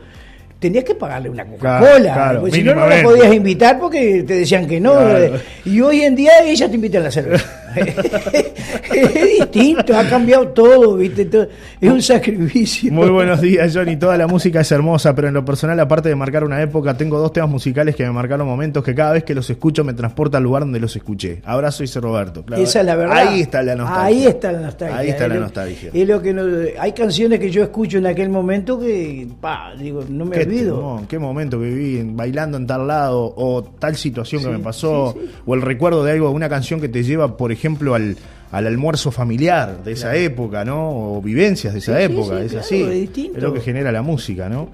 tenías 0.60 0.84
que 0.84 0.96
pagarle 0.96 1.30
una 1.30 1.46
Coca-Cola. 1.46 2.42
si 2.52 2.64
no, 2.64 2.76
no 2.76 2.88
la 2.88 3.04
podías 3.04 3.34
invitar 3.34 3.80
porque 3.80 4.24
te 4.24 4.36
decían 4.40 4.68
que 4.68 4.80
no. 4.80 4.94
Y 5.66 5.82
hoy 5.82 6.02
en 6.02 6.16
día 6.16 6.32
ella 6.44 6.68
te 6.68 6.76
invita 6.76 6.98
a 7.00 7.02
la 7.02 7.12
cerveza. 7.12 7.67
Es 7.78 9.40
distinto, 9.40 9.98
ha 9.98 10.08
cambiado 10.08 10.48
todo, 10.50 10.96
¿viste? 10.96 11.28
es 11.80 11.92
un 11.92 12.02
sacrificio. 12.02 12.92
Muy 12.92 13.10
buenos 13.10 13.42
días, 13.42 13.76
Johnny. 13.76 13.98
Toda 13.98 14.18
la 14.18 14.28
música 14.28 14.62
es 14.62 14.72
hermosa, 14.72 15.14
pero 15.16 15.28
en 15.28 15.34
lo 15.34 15.46
personal, 15.46 15.80
aparte 15.80 16.10
de 16.10 16.16
marcar 16.16 16.44
una 16.44 16.62
época, 16.62 16.96
tengo 16.98 17.20
dos 17.20 17.34
temas 17.34 17.50
musicales 17.50 17.96
que 17.96 18.04
me 18.04 18.12
marcaron 18.12 18.48
momentos 18.48 18.84
que 18.84 18.96
cada 18.96 19.14
vez 19.14 19.24
que 19.24 19.36
los 19.36 19.50
escucho 19.50 19.84
me 19.84 19.94
transporta 19.94 20.38
al 20.38 20.44
lugar 20.44 20.64
donde 20.64 20.80
los 20.80 20.96
escuché. 20.96 21.42
Abrazo, 21.46 21.84
dice 21.84 22.00
Roberto. 22.00 22.44
Esa 22.56 22.80
es 22.80 22.86
la 22.86 22.96
verdad. 22.96 23.18
Ahí 23.18 23.42
está 23.42 23.62
la 23.64 23.76
nostalgia. 23.76 24.06
Ahí 24.06 24.26
está 24.26 24.52
la 24.52 24.60
nostalgia. 24.60 24.98
Ahí 24.98 25.10
está 25.10 25.28
la 25.28 25.36
nostalgia. 25.36 25.92
Es 25.94 26.08
lo 26.08 26.22
que 26.22 26.76
hay 26.80 26.92
canciones 26.94 27.40
que 27.40 27.50
yo 27.50 27.64
escucho 27.64 27.98
en 27.98 28.08
aquel 28.08 28.30
momento 28.30 28.80
que, 28.80 29.28
pa, 29.40 29.74
digo, 29.78 30.04
no 30.10 30.26
me 30.26 30.38
olvido. 30.38 31.02
qué 31.08 31.20
momento 31.20 31.60
que 31.60 31.66
viví 31.66 32.12
bailando 32.14 32.58
en 32.58 32.68
tal 32.68 32.88
lado 32.88 33.34
o 33.36 33.64
tal 33.64 33.96
situación 33.96 34.44
que 34.44 34.50
me 34.50 34.60
pasó 34.60 35.16
o 35.46 35.56
el 35.56 35.62
recuerdo 35.62 36.04
de 36.04 36.14
algo, 36.14 36.30
una 36.32 36.50
canción 36.50 36.80
que 36.80 36.90
te 36.90 37.04
lleva, 37.04 37.38
por 37.38 37.52
ejemplo, 37.52 37.67
ejemplo, 37.68 37.96
al, 37.96 38.18
al 38.52 38.68
almuerzo 38.68 39.12
familiar 39.12 39.84
de 39.84 39.92
esa 39.92 40.16
época, 40.16 40.64
¿no? 40.64 40.90
O 40.90 41.22
vivencias 41.22 41.74
de 41.74 41.80
esa 41.80 42.02
época, 42.02 42.42
es 42.42 42.56
así. 42.56 43.10
Es, 43.36 43.42
lo 43.42 43.54
que 43.54 43.62
genera 43.62 43.92
la 43.92 44.02
música, 44.02 44.50
¿no? 44.50 44.70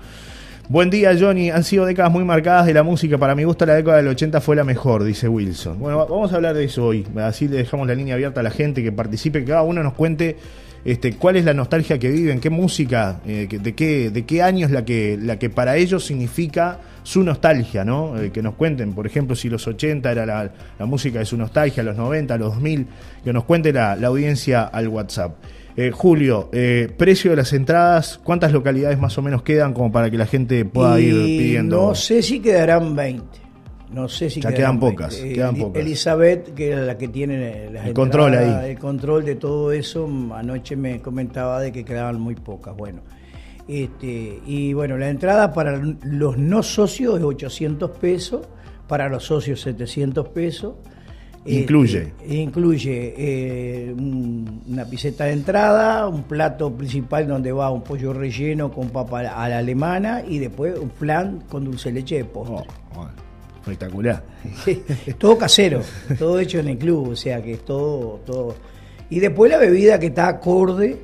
Buen 0.69 0.89
día, 0.89 1.13
Johnny. 1.19 1.49
Han 1.49 1.63
sido 1.63 1.86
décadas 1.86 2.12
muy 2.12 2.23
marcadas 2.23 2.65
de 2.65 2.73
la 2.73 2.84
música. 2.84 3.17
Para 3.17 3.36
mi 3.36 3.43
gusto, 3.43 3.65
la 3.65 3.75
década 3.75 3.97
del 3.97 4.08
80 4.08 4.39
fue 4.39 4.56
la 4.56 4.63
mejor, 4.63 5.03
dice 5.03 5.27
Wilson. 5.27 5.77
Bueno, 5.79 5.97
vamos 5.97 6.32
a 6.32 6.36
hablar 6.36 6.56
de 6.56 6.63
eso 6.63 6.86
hoy. 6.86 7.06
Así 7.17 7.47
le 7.47 7.58
dejamos 7.58 7.88
la 7.88 7.95
línea 7.95 8.15
abierta 8.15 8.39
a 8.39 8.43
la 8.43 8.51
gente 8.51 8.82
que 8.82 8.91
participe, 8.91 9.39
que 9.39 9.45
cada 9.47 9.63
uno 9.63 9.84
nos 9.84 9.93
cuente 9.93 10.38
este, 10.86 11.13
cuál 11.13 11.36
es 11.36 11.45
la 11.45 11.53
nostalgia 11.53 11.97
que 11.97 12.10
viven, 12.10 12.39
qué 12.39 12.49
música, 12.49 13.19
eh, 13.25 13.47
de, 13.49 13.73
qué, 13.73 14.10
de 14.10 14.25
qué 14.25 14.41
año 14.41 14.65
es 14.65 14.71
la 14.71 14.86
que, 14.86 15.17
la 15.21 15.38
que 15.38 15.49
para 15.49 15.75
ellos 15.75 16.06
significa 16.06 16.79
su 17.04 17.24
nostalgia, 17.24 17.86
¿no? 17.86 18.20
Eh, 18.20 18.32
que 18.32 18.42
nos 18.42 18.56
cuenten, 18.56 18.94
por 18.94 19.06
ejemplo, 19.06 19.36
si 19.36 19.50
los 19.50 19.68
80 19.68 20.12
era 20.12 20.26
la, 20.26 20.52
música 20.86 21.20
de 21.20 21.26
su 21.26 21.38
nostalgia, 21.38 21.84
los 21.84 21.98
90, 21.98 22.38
los 22.38 22.54
2000, 22.56 22.88
que 23.24 23.34
nos 23.34 23.44
cuente 23.44 23.72
la, 23.72 23.94
audiencia 23.94 24.63
al 24.63 24.88
WhatsApp. 24.88 25.36
Eh, 25.76 25.92
Julio, 25.92 26.52
precio 26.98 27.32
de 27.32 27.38
las 27.38 27.52
entradas, 27.52 28.20
¿cuántas 28.24 28.52
localidades 28.52 29.00
más 29.00 29.18
o 29.18 29.22
menos 29.22 29.42
quedan 29.42 29.74
como 29.74 29.92
para 29.92 30.12
que 30.12 30.18
la 30.18 30.28
gente 30.28 30.66
pueda 30.66 31.00
ir 31.00 31.13
pidiendo? 31.13 31.88
No 31.88 31.96
sé 31.96 32.22
si 32.22 32.39
quedarán 32.39 32.96
20. 32.96 33.44
No 33.94 34.10
sé 34.10 34.30
si 34.30 34.42
ya 34.42 34.52
quedan 34.52 34.80
pocas, 34.80 35.16
quedan 35.16 35.56
pocas. 35.56 35.82
Elizabeth, 35.82 36.56
que 36.56 36.74
es 36.74 36.80
la 36.80 36.98
que 36.98 37.08
tiene 37.10 37.68
el 37.68 37.94
control 37.94 38.36
ahí. 38.36 38.72
El 38.72 38.80
control 38.80 39.24
de 39.24 39.36
todo 39.36 39.72
eso, 39.72 40.10
anoche 40.34 40.76
me 40.76 41.00
comentaba 41.00 41.62
de 41.62 41.72
que 41.72 41.86
quedaban 41.86 42.20
muy 42.20 42.34
pocas. 42.34 42.76
Bueno, 42.76 43.02
este, 43.67 44.41
y 44.45 44.73
bueno, 44.73 44.97
la 44.97 45.10
entrada 45.10 45.54
para 45.54 45.78
los 45.78 46.38
no 46.38 46.63
socios 46.63 47.17
es 47.17 47.23
800 47.23 47.91
pesos, 47.91 48.47
para 48.88 49.10
los 49.10 49.26
socios 49.26 49.62
700 49.62 50.30
pesos. 50.30 50.76
Incluye. 51.45 52.13
Este, 52.21 52.36
incluye 52.36 53.13
eh, 53.17 53.93
una 53.93 54.86
piseta 54.86 55.26
de 55.26 55.34
entrada, 55.34 56.08
un 56.08 56.23
plato 56.23 56.71
principal 56.73 57.28
donde 57.28 57.52
va 57.52 57.69
un 57.69 57.84
pollo 57.84 58.13
relleno 58.13 58.71
con 58.71 58.89
papa 58.89 59.19
a 59.19 59.49
la 59.49 59.58
alemana 59.58 60.23
y 60.26 60.39
después 60.39 60.78
un 60.80 60.89
flan 60.89 61.41
con 61.49 61.65
dulce 61.65 61.91
leche 61.91 62.17
de 62.17 62.26
postre. 62.26 62.65
Oh, 62.95 63.08
Espectacular. 63.60 64.23
todo 65.17 65.38
casero, 65.38 65.82
todo 66.17 66.39
hecho 66.39 66.60
en 66.60 66.69
el 66.69 66.78
club, 66.78 67.10
o 67.10 67.15
sea 67.15 67.41
que 67.41 67.54
es 67.54 67.65
todo, 67.65 68.19
todo. 68.26 68.56
Y 69.10 69.19
después 69.19 69.52
la 69.52 69.58
bebida 69.58 69.99
que 69.99 70.08
está 70.08 70.28
acorde, 70.28 70.97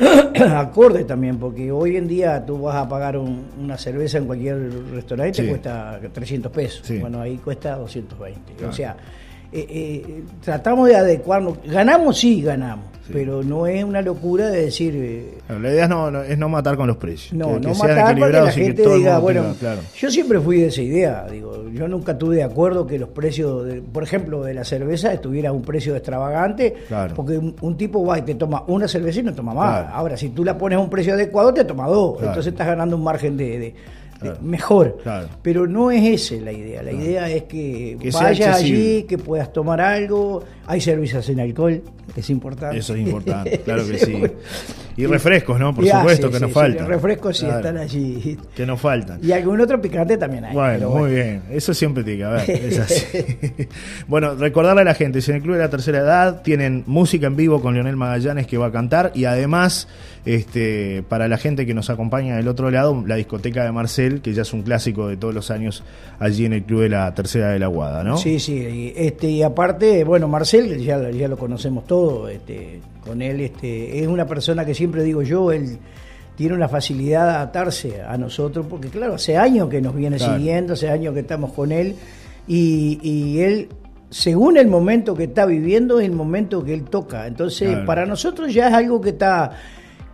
acorde 0.56 1.04
también, 1.04 1.38
porque 1.38 1.70
hoy 1.70 1.96
en 1.96 2.08
día 2.08 2.44
tú 2.44 2.62
vas 2.62 2.76
a 2.76 2.88
pagar 2.88 3.18
una 3.18 3.76
cerveza 3.76 4.18
en 4.18 4.26
cualquier 4.26 4.70
restaurante 4.92 5.42
te 5.42 5.48
cuesta 5.48 6.00
300 6.12 6.52
pesos. 6.52 6.92
Bueno, 7.00 7.20
ahí 7.20 7.36
cuesta 7.36 7.76
220. 7.76 8.66
O 8.66 8.72
sea, 8.72 8.96
eh, 9.52 9.66
eh, 9.68 10.22
tratamos 10.42 10.88
de 10.88 10.96
adecuarnos. 10.96 11.58
Ganamos, 11.64 12.18
sí, 12.18 12.42
ganamos 12.42 12.89
pero 13.12 13.42
no 13.42 13.66
es 13.66 13.84
una 13.84 14.02
locura 14.02 14.48
de 14.48 14.62
decir... 14.62 14.94
Eh, 14.96 15.38
la 15.48 15.70
idea 15.70 15.88
no, 15.88 16.22
es 16.22 16.38
no 16.38 16.48
matar 16.48 16.76
con 16.76 16.86
los 16.86 16.96
precios. 16.96 17.32
No, 17.32 17.58
no 17.58 17.74
matar 17.74 18.16
para 18.16 18.26
que 18.26 18.32
la 18.32 18.52
gente 18.52 18.94
diga, 18.96 19.18
bueno, 19.18 19.54
yo 19.96 20.10
siempre 20.10 20.40
fui 20.40 20.60
de 20.60 20.66
esa 20.66 20.82
idea, 20.82 21.26
digo, 21.30 21.68
yo 21.70 21.88
nunca 21.88 22.16
tuve 22.16 22.36
de 22.36 22.42
acuerdo 22.42 22.86
que 22.86 22.98
los 22.98 23.08
precios, 23.10 23.66
por 23.92 24.02
ejemplo, 24.02 24.42
de 24.42 24.54
la 24.54 24.64
cerveza 24.64 25.12
estuviera 25.12 25.50
a 25.50 25.52
un 25.52 25.62
precio 25.62 25.94
extravagante, 25.94 26.74
porque 27.14 27.38
un, 27.38 27.76
tipo 27.76 28.04
va 28.04 28.18
y 28.18 28.22
te 28.22 28.34
toma 28.34 28.64
una 28.66 28.86
cerveza 28.86 29.20
y 29.20 29.22
no 29.24 29.34
toma 29.34 29.54
más. 29.54 29.86
Ahora, 29.92 30.16
si 30.16 30.30
tú 30.30 30.44
la 30.44 30.56
pones 30.56 30.76
a 30.76 30.80
un 30.80 30.90
precio 30.90 31.14
adecuado, 31.14 31.52
te 31.52 31.64
toma 31.64 31.86
dos, 31.86 32.18
entonces 32.20 32.48
estás 32.48 32.66
ganando 32.66 32.96
un 32.96 33.04
margen 33.04 33.36
de 33.36 33.74
mejor. 34.40 34.98
Pero 35.42 35.66
no 35.66 35.90
es 35.90 36.30
esa 36.30 36.42
la 36.42 36.52
idea. 36.52 36.82
La 36.82 36.92
idea 36.92 37.28
es 37.30 37.44
que, 37.44 37.96
vayas 38.12 38.58
allí, 38.58 39.04
que 39.04 39.18
puedas 39.18 39.52
tomar 39.52 39.80
algo. 39.80 40.44
Hay 40.66 40.80
servicios 40.80 41.24
sin 41.26 41.40
alcohol, 41.40 41.82
es 42.16 42.30
importante. 42.30 42.78
Eso 42.78 42.94
es 42.94 43.00
importante, 43.00 43.58
claro 43.64 43.86
que 43.86 43.98
sí. 43.98 44.22
Y 44.96 45.06
refrescos, 45.06 45.58
¿no? 45.58 45.74
Por 45.74 45.86
supuesto 45.86 46.30
que 46.30 46.40
nos 46.40 46.52
faltan. 46.52 46.86
refrescos 46.86 47.38
sí 47.38 47.46
están 47.46 47.78
allí. 47.78 48.38
Que 48.54 48.66
nos 48.66 48.80
faltan. 48.80 49.20
Y 49.22 49.32
algún 49.32 49.60
otro 49.60 49.80
picante 49.80 50.16
también 50.16 50.44
hay. 50.44 50.54
Bueno, 50.54 50.90
muy 50.90 51.10
bien. 51.10 51.42
Eso 51.50 51.72
siempre 51.74 52.04
tiene 52.04 52.18
que 52.18 52.24
haber. 52.24 52.50
Es 52.60 52.78
así. 52.78 53.06
bueno, 54.08 54.34
recordarle 54.34 54.82
a 54.82 54.84
la 54.84 54.94
gente, 54.94 55.20
si 55.20 55.30
en 55.30 55.38
el 55.38 55.42
Club 55.42 55.54
de 55.54 55.62
la 55.62 55.70
Tercera 55.70 55.98
Edad 55.98 56.42
tienen 56.42 56.84
música 56.86 57.26
en 57.26 57.36
vivo 57.36 57.60
con 57.60 57.74
Leonel 57.74 57.96
Magallanes 57.96 58.46
que 58.46 58.58
va 58.58 58.66
a 58.66 58.72
cantar 58.72 59.12
y 59.14 59.24
además 59.24 59.88
este, 60.24 61.02
para 61.08 61.28
la 61.28 61.38
gente 61.38 61.64
que 61.66 61.74
nos 61.74 61.90
acompaña 61.90 62.36
del 62.36 62.48
otro 62.48 62.70
lado, 62.70 63.02
la 63.06 63.16
discoteca 63.16 63.64
de 63.64 63.72
Marcel, 63.72 64.20
que 64.20 64.34
ya 64.34 64.42
es 64.42 64.52
un 64.52 64.62
clásico 64.62 65.08
de 65.08 65.16
todos 65.16 65.34
los 65.34 65.50
años 65.50 65.82
allí 66.18 66.44
en 66.44 66.52
el 66.52 66.64
Club 66.64 66.82
de 66.82 66.88
la 66.90 67.14
Tercera 67.14 67.50
de 67.50 67.58
la 67.58 67.68
Guada, 67.68 68.04
¿no? 68.04 68.16
Sí, 68.16 68.38
sí, 68.38 68.54
y, 68.54 68.92
este, 68.96 69.28
y 69.28 69.42
aparte, 69.42 70.04
bueno, 70.04 70.28
Marcel 70.28 70.78
ya, 70.78 71.10
ya 71.10 71.28
lo 71.28 71.38
conocemos 71.38 71.86
todo, 71.86 72.28
este, 72.28 72.80
con 73.04 73.22
él 73.22 73.40
este, 73.40 74.00
es 74.00 74.08
una 74.08 74.26
persona 74.26 74.64
que 74.64 74.74
siempre 74.74 75.02
digo 75.02 75.22
yo, 75.22 75.52
él 75.52 75.78
tiene 76.36 76.54
una 76.54 76.68
facilidad 76.68 77.24
de 77.24 77.30
adaptarse 77.32 78.02
a 78.02 78.16
nosotros, 78.16 78.66
porque 78.68 78.88
claro, 78.88 79.14
hace 79.14 79.36
años 79.36 79.68
que 79.68 79.80
nos 79.80 79.94
viene 79.94 80.18
siguiendo, 80.18 80.72
hace 80.72 80.88
años 80.88 81.12
que 81.14 81.20
estamos 81.20 81.52
con 81.52 81.72
él, 81.72 81.96
y, 82.46 82.98
y 83.02 83.40
él 83.40 83.68
según 84.10 84.56
el 84.56 84.66
momento 84.66 85.14
que 85.14 85.24
está 85.24 85.46
viviendo, 85.46 86.00
es 86.00 86.06
el 86.06 86.12
momento 86.12 86.64
que 86.64 86.74
él 86.74 86.84
toca. 86.84 87.26
Entonces, 87.26 87.78
para 87.86 88.04
nosotros 88.06 88.52
ya 88.52 88.68
es 88.68 88.74
algo 88.74 89.00
que 89.00 89.10
está 89.10 89.52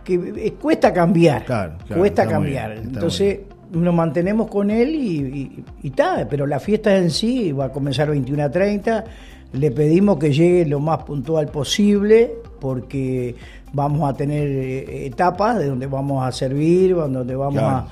que 0.03 0.13
eh, 0.13 0.53
cuesta 0.53 0.93
cambiar, 0.93 1.45
cuesta 1.93 2.25
cambiar. 2.25 2.71
Entonces 2.77 3.39
nos 3.71 3.93
mantenemos 3.93 4.49
con 4.49 4.71
él 4.71 4.95
y, 4.95 5.65
está, 5.83 6.25
pero 6.29 6.47
la 6.47 6.59
fiesta 6.61 6.95
en 6.95 7.11
sí 7.11 7.51
va 7.51 7.65
a 7.65 7.69
comenzar 7.69 8.09
21 8.09 8.43
a 8.43 8.49
30. 8.49 9.03
Le 9.53 9.71
pedimos 9.71 10.17
que 10.17 10.31
llegue 10.31 10.65
lo 10.65 10.79
más 10.79 11.03
puntual 11.03 11.47
posible 11.47 12.33
porque 12.59 13.35
vamos 13.73 14.09
a 14.09 14.13
tener 14.13 14.47
eh, 14.47 15.05
etapas 15.05 15.59
de 15.59 15.67
donde 15.67 15.87
vamos 15.87 16.25
a 16.25 16.31
servir, 16.31 16.95
donde 16.95 17.35
vamos 17.35 17.61
a 17.61 17.87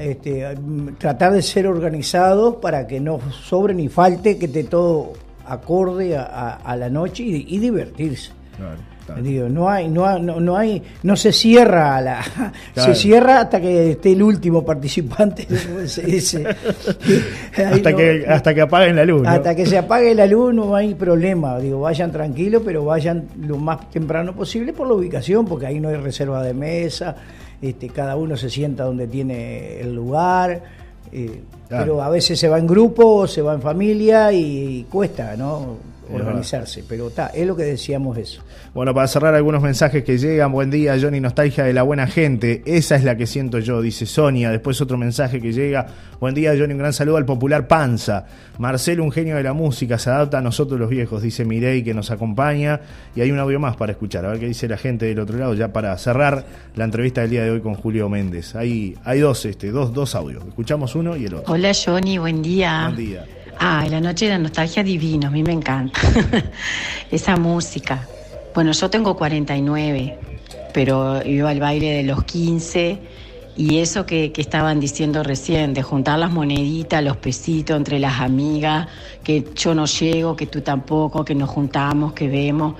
este, 0.00 0.56
tratar 0.98 1.32
de 1.32 1.42
ser 1.42 1.66
organizados 1.66 2.56
para 2.56 2.86
que 2.86 3.00
no 3.00 3.20
sobre 3.32 3.74
ni 3.74 3.88
falte, 3.88 4.38
que 4.38 4.46
esté 4.46 4.64
todo 4.64 5.12
acorde 5.46 6.16
a, 6.16 6.76
la 6.78 6.88
noche 6.88 7.22
y, 7.22 7.58
divertirse. 7.58 8.32
Digo, 9.20 9.50
no 9.50 9.68
hay, 9.68 9.88
no, 9.88 10.18
no, 10.18 10.56
hay, 10.56 10.82
no 11.02 11.14
se 11.14 11.30
cierra 11.30 12.00
la, 12.00 12.22
se 12.74 12.94
cierra 12.94 13.42
hasta 13.42 13.60
que 13.60 13.92
esté 13.92 14.12
el 14.12 14.22
último 14.22 14.64
participante. 14.64 15.46
hasta 17.56 17.96
que, 17.96 18.24
hasta 18.26 18.54
que 18.54 18.60
apaguen 18.62 18.96
la 18.96 19.04
luz. 19.04 19.26
Hasta 19.26 19.54
que 19.54 19.66
se 19.66 19.76
apague 19.76 20.14
la 20.14 20.26
luz 20.26 20.54
no 20.54 20.74
hay 20.74 20.94
problema. 20.94 21.58
Digo, 21.58 21.80
vayan 21.80 22.12
tranquilos, 22.12 22.62
pero 22.64 22.84
vayan 22.84 23.28
lo 23.40 23.58
más 23.58 23.90
temprano 23.90 24.34
posible 24.34 24.72
por 24.72 24.86
la 24.86 24.94
ubicación, 24.94 25.44
porque 25.44 25.66
ahí 25.66 25.80
no 25.80 25.90
hay 25.90 25.96
reserva 25.96 26.42
de 26.42 26.54
mesa. 26.54 27.14
Este, 27.60 27.90
cada 27.90 28.16
uno 28.16 28.36
se 28.36 28.48
sienta 28.48 28.84
donde 28.84 29.06
tiene 29.06 29.80
el 29.80 29.94
lugar. 29.94 30.62
Eh, 31.12 31.42
pero 31.68 32.02
a 32.02 32.08
veces 32.08 32.38
se 32.38 32.48
va 32.48 32.58
en 32.58 32.66
grupo, 32.66 33.26
se 33.26 33.42
va 33.42 33.54
en 33.54 33.60
familia 33.60 34.32
y 34.32 34.86
cuesta, 34.90 35.36
¿no? 35.36 35.93
Organizarse, 36.12 36.84
pero 36.88 37.08
está, 37.08 37.28
es 37.28 37.46
lo 37.46 37.56
que 37.56 37.64
decíamos 37.64 38.16
eso. 38.18 38.42
Bueno, 38.74 38.94
para 38.94 39.06
cerrar 39.08 39.34
algunos 39.34 39.62
mensajes 39.62 40.04
que 40.04 40.18
llegan, 40.18 40.52
buen 40.52 40.70
día, 40.70 40.96
Johnny, 41.00 41.20
nostalgia 41.20 41.64
de 41.64 41.72
la 41.72 41.82
buena 41.82 42.06
gente, 42.06 42.62
esa 42.66 42.96
es 42.96 43.04
la 43.04 43.16
que 43.16 43.26
siento 43.26 43.58
yo, 43.58 43.80
dice 43.80 44.06
Sonia, 44.06 44.50
después 44.50 44.80
otro 44.80 44.98
mensaje 44.98 45.40
que 45.40 45.52
llega, 45.52 45.86
buen 46.20 46.34
día, 46.34 46.54
Johnny, 46.58 46.72
un 46.72 46.78
gran 46.78 46.92
saludo 46.92 47.16
al 47.16 47.24
popular 47.24 47.68
Panza, 47.68 48.26
Marcelo, 48.58 49.04
un 49.04 49.12
genio 49.12 49.36
de 49.36 49.42
la 49.42 49.52
música, 49.52 49.98
se 49.98 50.10
adapta 50.10 50.38
a 50.38 50.40
nosotros 50.40 50.78
los 50.78 50.90
viejos, 50.90 51.22
dice 51.22 51.44
Mirey, 51.44 51.82
que 51.82 51.94
nos 51.94 52.10
acompaña, 52.10 52.80
y 53.14 53.20
hay 53.20 53.30
un 53.30 53.38
audio 53.38 53.60
más 53.60 53.76
para 53.76 53.92
escuchar, 53.92 54.24
a 54.24 54.30
ver 54.30 54.40
qué 54.40 54.46
dice 54.46 54.68
la 54.68 54.76
gente 54.76 55.06
del 55.06 55.20
otro 55.20 55.38
lado, 55.38 55.54
ya 55.54 55.72
para 55.72 55.96
cerrar 55.98 56.44
la 56.74 56.84
entrevista 56.84 57.22
del 57.22 57.30
día 57.30 57.44
de 57.44 57.50
hoy 57.50 57.60
con 57.60 57.74
Julio 57.74 58.08
Méndez. 58.08 58.54
Hay, 58.54 58.96
hay 59.04 59.20
dos, 59.20 59.44
este, 59.46 59.70
dos, 59.70 59.92
dos 59.92 60.14
audios, 60.14 60.44
escuchamos 60.46 60.94
uno 60.94 61.16
y 61.16 61.26
el 61.26 61.34
otro. 61.34 61.52
Hola 61.52 61.72
Johnny, 61.74 62.18
buen 62.18 62.42
día. 62.42 62.90
Buen 62.92 62.96
día. 62.96 63.24
Ah, 63.58 63.86
la 63.88 64.00
noche 64.00 64.26
de 64.26 64.32
la 64.32 64.38
nostalgia 64.38 64.82
divino, 64.82 65.28
a 65.28 65.30
mí 65.30 65.42
me 65.42 65.52
encanta. 65.52 66.00
Esa 67.10 67.36
música. 67.36 68.06
Bueno, 68.54 68.72
yo 68.72 68.90
tengo 68.90 69.16
49, 69.16 70.18
pero 70.72 71.24
iba 71.26 71.50
al 71.50 71.60
baile 71.60 71.92
de 71.92 72.02
los 72.04 72.24
15 72.24 73.00
y 73.56 73.78
eso 73.78 74.04
que, 74.04 74.32
estaban 74.36 74.80
diciendo 74.80 75.22
recién, 75.22 75.74
de 75.74 75.82
juntar 75.82 76.18
las 76.18 76.30
moneditas, 76.30 77.02
los 77.04 77.16
pesitos 77.16 77.76
entre 77.76 78.00
las 78.00 78.20
amigas, 78.20 78.88
que 79.22 79.44
yo 79.54 79.74
no 79.74 79.86
llego, 79.86 80.34
que 80.34 80.46
tú 80.46 80.60
tampoco, 80.60 81.24
que 81.24 81.34
nos 81.34 81.50
juntamos, 81.50 82.12
que 82.12 82.28
vemos, 82.28 82.74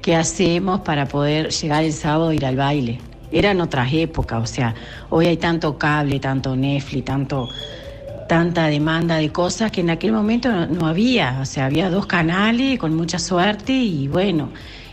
qué 0.00 0.14
hacemos 0.14 0.80
para 0.80 1.06
poder 1.06 1.50
llegar 1.50 1.82
el 1.82 1.92
sábado 1.92 2.30
e 2.30 2.36
ir 2.36 2.46
al 2.46 2.56
baile. 2.56 3.00
Eran 3.32 3.60
otras 3.60 3.92
épocas, 3.92 4.42
o 4.42 4.46
sea, 4.46 4.74
hoy 5.08 5.26
hay 5.26 5.36
tanto 5.36 5.78
cable, 5.78 6.18
tanto 6.20 6.54
Netflix, 6.56 7.04
tanto 7.04 7.48
tanta 8.30 8.68
demanda 8.68 9.16
de 9.16 9.32
cosas 9.32 9.72
que 9.72 9.80
en 9.80 9.90
aquel 9.90 10.12
momento 10.12 10.48
no, 10.68 10.86
había. 10.86 11.40
O 11.42 11.44
sea, 11.44 11.66
había 11.66 11.90
dos 11.90 12.06
canales 12.06 12.78
con 12.78 12.94
mucha 12.94 13.18
suerte 13.18 13.72
y 13.72 14.06
bueno, 14.06 14.50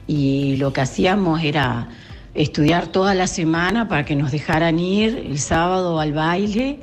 y 0.07 0.55
lo 0.55 0.73
que 0.73 0.81
hacíamos 0.81 1.43
era 1.43 1.87
estudiar 2.33 2.87
toda 2.87 3.13
la 3.13 3.27
semana 3.27 3.87
para 3.87 4.05
que 4.05 4.15
nos 4.15 4.31
dejaran 4.31 4.79
ir 4.79 5.23
el 5.29 5.37
sábado 5.37 5.99
al 5.99 6.13
baile. 6.13 6.79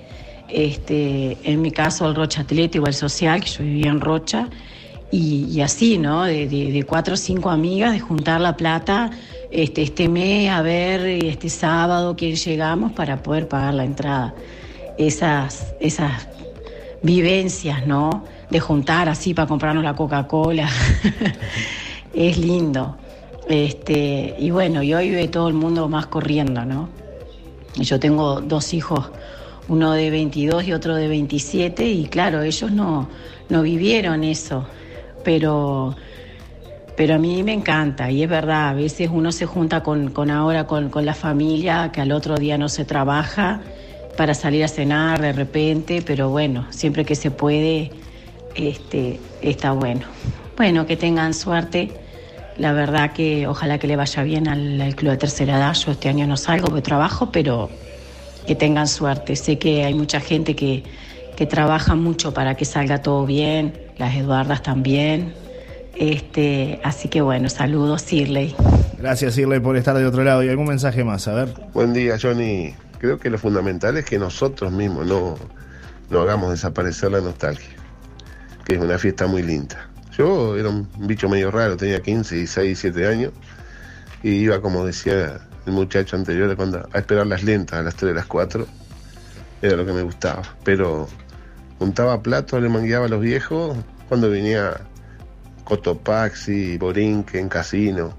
Este, 0.49 1.37
en 1.43 1.61
mi 1.61 1.73
caso 1.73 2.07
al 2.07 2.15
Rocha 2.15 2.43
Atlético, 2.43 2.87
al 2.87 2.95
Social, 2.95 3.41
que 3.41 3.49
yo 3.49 3.65
vivía 3.65 3.91
en 3.91 4.01
Rocha, 4.01 4.49
y, 5.11 5.61
así, 5.61 5.99
¿no? 5.99 6.23
De, 6.23 6.85
cuatro 6.89 7.15
o 7.15 7.17
cinco 7.17 7.51
amigas, 7.51 7.93
de 7.93 7.99
juntar 7.99 8.41
la 8.41 8.57
plata 8.57 9.11
este, 9.51 9.83
este 9.83 10.09
mes, 10.09 10.51
a 10.51 10.63
ver 10.63 11.01
este 11.05 11.49
sábado 11.49 12.15
quién 12.17 12.37
llegamos 12.37 12.93
para 12.93 13.25
poder 13.25 13.49
pagar 13.49 13.75
la 13.75 13.85
entrada. 13.85 14.35
Esas, 14.97 15.75
esas 15.81 16.29
vivencias, 17.05 17.87
¿no? 17.87 18.25
De 18.51 18.59
juntar 18.59 19.09
así 19.09 19.35
para 19.35 19.47
comprarnos 19.47 19.85
la 19.85 19.95
Coca-Cola. 19.95 20.69
es 22.15 22.39
lindo. 22.39 22.97
Este, 23.49 24.35
y 24.39 24.51
bueno, 24.51 24.83
y 24.83 24.95
hoy 24.95 25.11
ve 25.11 25.29
todo 25.29 25.49
el 25.49 25.55
mundo 25.55 25.89
más 25.89 26.07
corriendo, 26.07 26.65
¿no? 26.65 26.89
Yo 27.77 28.01
tengo 28.01 28.41
dos 28.41 28.73
hijos, 28.73 29.11
uno 29.69 29.93
de 29.93 30.11
22 30.11 30.67
y 30.67 30.73
otro 30.73 30.97
de 30.97 31.09
27, 31.09 31.87
y 31.87 32.07
claro, 32.07 32.43
ellos 32.43 32.71
no, 32.71 33.09
no 33.51 33.63
vivieron 33.63 34.25
eso, 34.25 34.65
pero, 35.25 35.95
pero 36.97 37.17
a 37.17 37.19
mí 37.19 37.43
me 37.43 37.53
encanta, 37.53 38.11
y 38.11 38.23
es 38.23 38.31
verdad, 38.31 38.69
a 38.69 38.75
veces 38.75 39.11
uno 39.13 39.33
se 39.33 39.45
junta 39.45 39.83
con, 39.83 40.11
con 40.11 40.31
ahora 40.31 40.67
con, 40.67 40.89
con 40.89 41.05
la 41.05 41.15
familia, 41.15 41.91
que 41.93 42.01
al 42.01 42.13
otro 42.13 42.37
día 42.37 42.57
no 42.57 42.69
se 42.69 42.85
trabaja, 42.85 43.61
para 44.17 44.35
salir 44.35 44.65
a 44.65 44.69
cenar 44.69 45.21
de 45.21 45.33
repente, 45.33 46.03
pero 46.05 46.31
bueno, 46.31 46.67
siempre 46.71 47.05
que 47.05 47.15
se 47.15 47.31
puede, 47.31 47.91
este, 48.55 49.21
está 49.43 49.73
bueno. 49.73 50.03
Bueno, 50.57 50.87
que 50.87 50.97
tengan 50.97 51.35
suerte. 51.35 51.91
La 52.57 52.73
verdad 52.73 53.13
que 53.13 53.49
ojalá 53.49 53.79
que 53.79 53.89
le 53.89 53.97
vaya 53.97 54.23
bien 54.23 54.47
al, 54.47 54.95
club 54.95 55.13
de 55.13 55.17
tercera 55.17 55.57
edad. 55.57 55.75
Yo 55.75 55.93
este 55.93 56.09
año 56.09 56.27
no 56.27 56.37
salgo 56.37 56.73
de 56.73 56.83
trabajo, 56.83 57.31
pero 57.33 57.69
que 58.47 58.55
tengan 58.55 58.87
suerte. 58.87 59.35
Sé 59.35 59.59
que 59.59 59.85
hay 59.85 59.95
mucha 59.95 60.21
gente 60.21 60.55
que, 60.55 60.85
que 61.37 61.47
trabaja 61.47 61.97
mucho 61.97 62.33
para 62.33 62.57
que 62.57 62.65
salga 62.65 63.03
todo 63.03 63.27
bien, 63.27 63.75
las 63.99 64.15
Eduardas 64.15 64.63
también. 64.63 65.35
Este, 65.97 66.81
así 66.85 67.09
que 67.09 67.21
bueno, 67.21 67.49
saludos, 67.49 68.03
Sirley. 68.03 68.55
Gracias, 68.99 69.35
Sirley, 69.35 69.59
por 69.59 69.77
estar 69.77 69.97
de 69.97 70.07
otro 70.07 70.23
lado. 70.23 70.45
¿Y 70.45 70.49
algún 70.49 70.67
mensaje 70.67 71.03
más? 71.03 71.27
A 71.27 71.35
ver. 71.35 71.49
Buen 71.73 71.93
día, 71.93 72.17
Johnny 72.21 72.75
creo 72.99 73.19
que 73.19 73.31
lo 73.31 73.39
fundamental 73.39 73.97
es 73.97 74.05
que 74.05 74.19
nosotros 74.19 74.73
mismos 74.73 75.07
no, 75.07 75.37
no 76.11 76.21
hagamos 76.21 76.51
desaparecer 76.51 77.13
la 77.13 77.21
nostalgia, 77.21 77.75
que 78.65 78.75
es 78.75 78.81
una 78.81 78.99
fiesta 78.99 79.27
muy 79.27 79.43
linda. 79.43 79.91
Yo 80.17 80.57
era 80.57 80.69
un 80.69 80.89
bicho 80.99 81.29
medio 81.29 81.51
raro, 81.51 81.77
tenía 81.77 82.01
15, 82.01 82.37
16, 82.37 82.83
17 82.83 83.07
años 83.07 83.33
y 84.23 84.31
iba, 84.31 84.61
como 84.61 84.87
decía 84.87 85.41
el 85.67 85.73
muchacho 85.73 86.17
anterior, 86.17 86.55
cuando, 86.57 86.89
a 86.93 86.99
esperar 86.99 87.27
las 87.27 87.43
lentas 87.43 87.81
a 87.81 87.83
las 87.83 87.97
3, 87.97 88.15
las 88.15 88.27
4, 88.27 88.67
era 89.63 89.77
lo 89.77 89.87
que 89.87 89.93
me 89.93 90.03
gustaba. 90.03 90.43
Pero 90.63 91.09
juntaba 91.79 92.23
platos, 92.23 92.63
le 92.63 92.69
mangueaba 92.69 93.07
a 93.07 93.09
los 93.09 93.21
viejos 93.21 93.77
cuando 94.09 94.31
venía 94.31 94.81
Cotopaxi, 95.65 96.79
Borinquen, 96.79 97.49
Casino. 97.49 98.15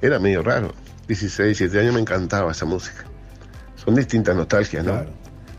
Era 0.00 0.18
medio 0.18 0.42
raro. 0.42 0.74
16, 1.06 1.58
17 1.58 1.80
años 1.80 1.94
me 1.94 2.00
encantaba 2.00 2.52
esa 2.52 2.64
música. 2.64 3.04
Son 3.84 3.94
distintas 3.94 4.36
nostalgias, 4.36 4.84
¿no? 4.84 5.00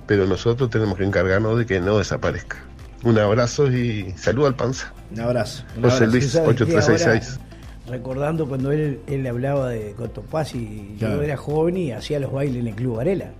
Pero 0.07 0.25
nosotros 0.27 0.69
tenemos 0.69 0.97
que 0.97 1.03
encargarnos 1.03 1.57
de 1.57 1.65
que 1.65 1.79
no 1.79 1.97
desaparezca. 1.97 2.57
Un 3.03 3.17
abrazo 3.19 3.69
y 3.71 4.12
saludo 4.17 4.47
al 4.47 4.55
panza. 4.55 4.93
Un 5.12 5.19
abrazo. 5.21 5.63
José 5.81 6.07
Luis, 6.07 6.36
8366. 6.36 7.39
Recordando 7.88 8.47
cuando 8.47 8.71
él, 8.71 8.99
él 9.07 9.27
hablaba 9.27 9.69
de 9.69 9.91
Cotopaz 9.91 10.55
y 10.55 10.95
yo 10.97 11.21
era 11.21 11.36
joven 11.36 11.75
y 11.75 11.91
hacía 11.91 12.19
los 12.19 12.31
bailes 12.31 12.62
en 12.62 12.67
el 12.67 12.75
Club 12.75 12.95
Varela. 12.97 13.31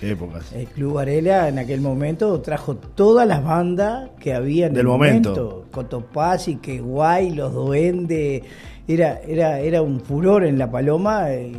qué 0.00 0.12
épocas. 0.12 0.50
El 0.54 0.66
Club 0.68 0.94
Varela 0.94 1.48
en 1.48 1.58
aquel 1.58 1.82
momento 1.82 2.40
trajo 2.40 2.76
todas 2.76 3.28
las 3.28 3.44
bandas 3.44 4.08
que 4.20 4.32
había 4.32 4.68
en 4.68 4.72
Del 4.72 4.80
el 4.82 4.86
momento. 4.86 5.28
momento. 5.30 5.66
Cotopaxi, 5.70 6.56
Que 6.56 6.80
Guay, 6.80 7.34
Los 7.34 7.52
Duendes. 7.52 8.42
Era, 8.88 9.20
era, 9.26 9.60
era 9.60 9.82
un 9.82 10.00
furor 10.00 10.44
en 10.44 10.58
La 10.58 10.70
Paloma 10.70 11.30
eh, 11.30 11.52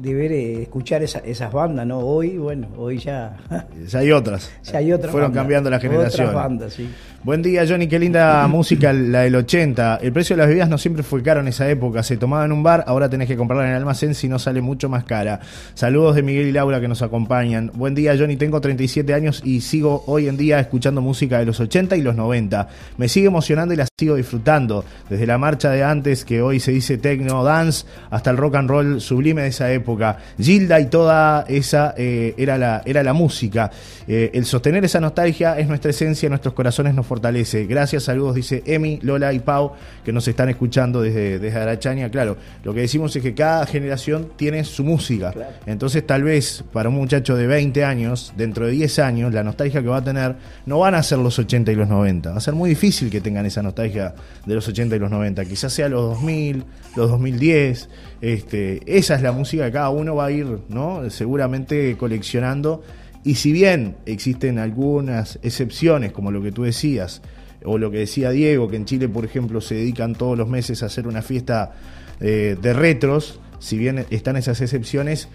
de, 0.00 0.14
ver, 0.14 0.32
eh, 0.32 0.62
escuchar 0.62 1.02
esa- 1.02 1.18
esas 1.20 1.52
bandas, 1.52 1.86
¿no? 1.86 1.98
Hoy, 1.98 2.38
bueno, 2.38 2.68
hoy 2.76 2.98
ya, 2.98 3.36
Ya 3.88 3.98
hay 3.98 4.12
otras. 4.12 4.50
ya 4.64 4.78
hay 4.78 4.92
otras 4.92 5.10
Fueron 5.12 5.30
bandas. 5.30 5.40
cambiando 5.42 5.70
las 5.70 5.82
generaciones. 5.82 6.14
Otras 6.30 6.34
bandas, 6.34 6.72
sí. 6.72 6.88
Buen 7.22 7.42
día, 7.42 7.66
Johnny. 7.68 7.86
Qué 7.86 7.98
linda 7.98 8.46
música 8.48 8.94
la 8.94 9.20
del 9.20 9.36
80. 9.36 9.98
El 10.00 10.10
precio 10.10 10.34
de 10.34 10.38
las 10.38 10.48
bebidas 10.48 10.70
no 10.70 10.78
siempre 10.78 11.02
fue 11.02 11.22
caro 11.22 11.40
en 11.40 11.48
esa 11.48 11.68
época. 11.68 12.02
Se 12.02 12.16
tomaba 12.16 12.46
en 12.46 12.52
un 12.52 12.62
bar, 12.62 12.82
ahora 12.86 13.10
tenés 13.10 13.28
que 13.28 13.36
comprarla 13.36 13.64
en 13.66 13.72
el 13.72 13.76
almacén 13.76 14.14
si 14.14 14.26
no 14.26 14.38
sale 14.38 14.62
mucho 14.62 14.88
más 14.88 15.04
cara. 15.04 15.38
Saludos 15.74 16.16
de 16.16 16.22
Miguel 16.22 16.46
y 16.46 16.52
Laura 16.52 16.80
que 16.80 16.88
nos 16.88 17.02
acompañan. 17.02 17.72
Buen 17.74 17.94
día, 17.94 18.16
Johnny. 18.18 18.36
Tengo 18.36 18.58
37 18.62 19.12
años 19.12 19.42
y 19.44 19.60
sigo 19.60 20.02
hoy 20.06 20.28
en 20.28 20.38
día 20.38 20.60
escuchando 20.60 21.02
música 21.02 21.38
de 21.38 21.44
los 21.44 21.60
80 21.60 21.94
y 21.98 22.00
los 22.00 22.16
90. 22.16 22.68
Me 22.96 23.06
sigue 23.06 23.26
emocionando 23.26 23.74
y 23.74 23.76
la 23.76 23.86
sigo 23.98 24.14
disfrutando. 24.14 24.86
Desde 25.10 25.26
la 25.26 25.36
marcha 25.36 25.68
de 25.68 25.84
antes, 25.84 26.24
que 26.24 26.40
hoy 26.40 26.58
se 26.58 26.72
dice 26.72 26.96
techno 26.96 27.44
dance, 27.44 27.84
hasta 28.08 28.30
el 28.30 28.38
rock 28.38 28.54
and 28.54 28.70
roll 28.70 28.98
sublime 28.98 29.42
de 29.42 29.48
esa 29.48 29.70
época. 29.70 30.16
Gilda 30.40 30.80
y 30.80 30.86
toda 30.86 31.44
esa 31.48 31.92
eh, 31.98 32.32
era, 32.38 32.56
la, 32.56 32.80
era 32.86 33.02
la 33.02 33.12
música. 33.12 33.70
Eh, 34.08 34.30
el 34.32 34.46
sostener 34.46 34.86
esa 34.86 35.00
nostalgia 35.00 35.58
es 35.58 35.68
nuestra 35.68 35.90
esencia, 35.90 36.26
nuestros 36.30 36.54
corazones 36.54 36.94
nos 36.94 37.09
fortalece. 37.10 37.66
Gracias, 37.66 38.04
saludos, 38.04 38.36
dice 38.36 38.62
Emi, 38.66 39.00
Lola 39.02 39.32
y 39.32 39.40
Pau, 39.40 39.72
que 40.04 40.12
nos 40.12 40.28
están 40.28 40.48
escuchando 40.48 41.02
desde, 41.02 41.40
desde 41.40 41.58
Arachaña. 41.58 42.08
Claro, 42.08 42.36
lo 42.62 42.72
que 42.72 42.82
decimos 42.82 43.16
es 43.16 43.20
que 43.20 43.34
cada 43.34 43.66
generación 43.66 44.28
tiene 44.36 44.62
su 44.62 44.84
música. 44.84 45.34
Entonces, 45.66 46.06
tal 46.06 46.22
vez 46.22 46.62
para 46.72 46.88
un 46.88 46.94
muchacho 46.94 47.34
de 47.34 47.48
20 47.48 47.82
años, 47.82 48.32
dentro 48.36 48.66
de 48.66 48.72
10 48.72 49.00
años, 49.00 49.34
la 49.34 49.42
nostalgia 49.42 49.82
que 49.82 49.88
va 49.88 49.96
a 49.96 50.04
tener 50.04 50.36
no 50.66 50.78
van 50.78 50.94
a 50.94 51.02
ser 51.02 51.18
los 51.18 51.36
80 51.36 51.72
y 51.72 51.74
los 51.74 51.88
90. 51.88 52.30
Va 52.30 52.36
a 52.36 52.40
ser 52.40 52.54
muy 52.54 52.70
difícil 52.70 53.10
que 53.10 53.20
tengan 53.20 53.44
esa 53.44 53.60
nostalgia 53.60 54.14
de 54.46 54.54
los 54.54 54.68
80 54.68 54.94
y 54.94 54.98
los 55.00 55.10
90. 55.10 55.44
Quizás 55.46 55.72
sea 55.72 55.88
los 55.88 56.02
2000, 56.02 56.64
los 56.94 57.10
2010. 57.10 57.88
Este, 58.20 58.82
esa 58.86 59.16
es 59.16 59.22
la 59.22 59.32
música 59.32 59.64
que 59.64 59.72
cada 59.72 59.90
uno 59.90 60.14
va 60.14 60.26
a 60.26 60.30
ir, 60.30 60.46
¿no? 60.68 61.10
Seguramente 61.10 61.96
coleccionando. 61.96 62.84
Y 63.24 63.34
si 63.34 63.52
bien 63.52 63.96
existen 64.06 64.58
algunas 64.58 65.38
excepciones, 65.42 66.12
como 66.12 66.30
lo 66.30 66.42
que 66.42 66.52
tú 66.52 66.62
decías, 66.62 67.20
o 67.64 67.76
lo 67.76 67.90
que 67.90 67.98
decía 67.98 68.30
Diego, 68.30 68.68
que 68.68 68.76
en 68.76 68.86
Chile, 68.86 69.08
por 69.08 69.24
ejemplo, 69.24 69.60
se 69.60 69.74
dedican 69.74 70.14
todos 70.14 70.38
los 70.38 70.48
meses 70.48 70.82
a 70.82 70.86
hacer 70.86 71.06
una 71.06 71.20
fiesta 71.22 71.72
eh, 72.20 72.56
de 72.60 72.72
retros, 72.72 73.38
si 73.58 73.76
bien 73.76 74.06
están 74.10 74.36
esas 74.36 74.60
excepciones, 74.60 75.28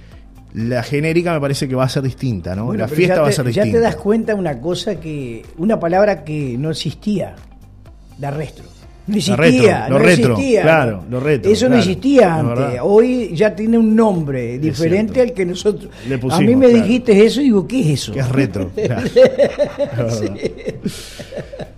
la 0.53 0.81
genérica 0.83 1.33
me 1.33 1.39
parece 1.41 1.67
que 1.67 1.75
va 1.75 1.83
a 1.83 1.89
ser 1.89 2.01
distinta, 2.03 2.55
¿no? 2.55 2.65
Bueno, 2.65 2.79
la 2.83 2.87
fiesta 2.87 3.15
ya 3.15 3.21
va 3.21 3.27
a 3.27 3.31
ser 3.31 3.45
Ya 3.51 3.63
distinta. 3.63 3.77
te 3.77 3.83
das 3.83 3.95
cuenta 3.97 4.35
una 4.35 4.59
cosa 4.59 4.99
que, 4.99 5.45
una 5.57 5.79
palabra 5.79 6.23
que 6.23 6.57
no 6.57 6.71
existía, 6.71 7.35
la 8.19 8.31
retro. 8.31 8.65
No 9.07 9.17
existía, 9.17 9.37
retro, 9.37 9.89
lo 9.89 9.89
no 9.89 9.99
retro, 9.99 10.33
existía. 10.33 10.61
claro, 10.63 11.03
lo 11.09 11.19
retro, 11.19 11.51
Eso 11.51 11.65
no 11.65 11.75
claro, 11.75 11.81
existía 11.83 12.21
es 12.21 12.27
antes. 12.27 12.79
Hoy 12.81 13.35
ya 13.35 13.55
tiene 13.55 13.77
un 13.77 13.95
nombre 13.95 14.57
diferente 14.57 15.21
al 15.21 15.31
que 15.31 15.45
nosotros. 15.45 15.91
Le 16.07 16.15
a 16.15 16.39
mí 16.39 16.55
me 16.55 16.69
claro. 16.69 16.83
dijiste 16.83 17.25
eso 17.25 17.39
y 17.41 17.45
digo, 17.45 17.67
¿qué 17.67 17.81
es 17.81 17.87
eso? 18.01 18.13
Que 18.13 18.21
es 18.21 18.29
retro. 18.29 18.71
claro. 18.75 19.07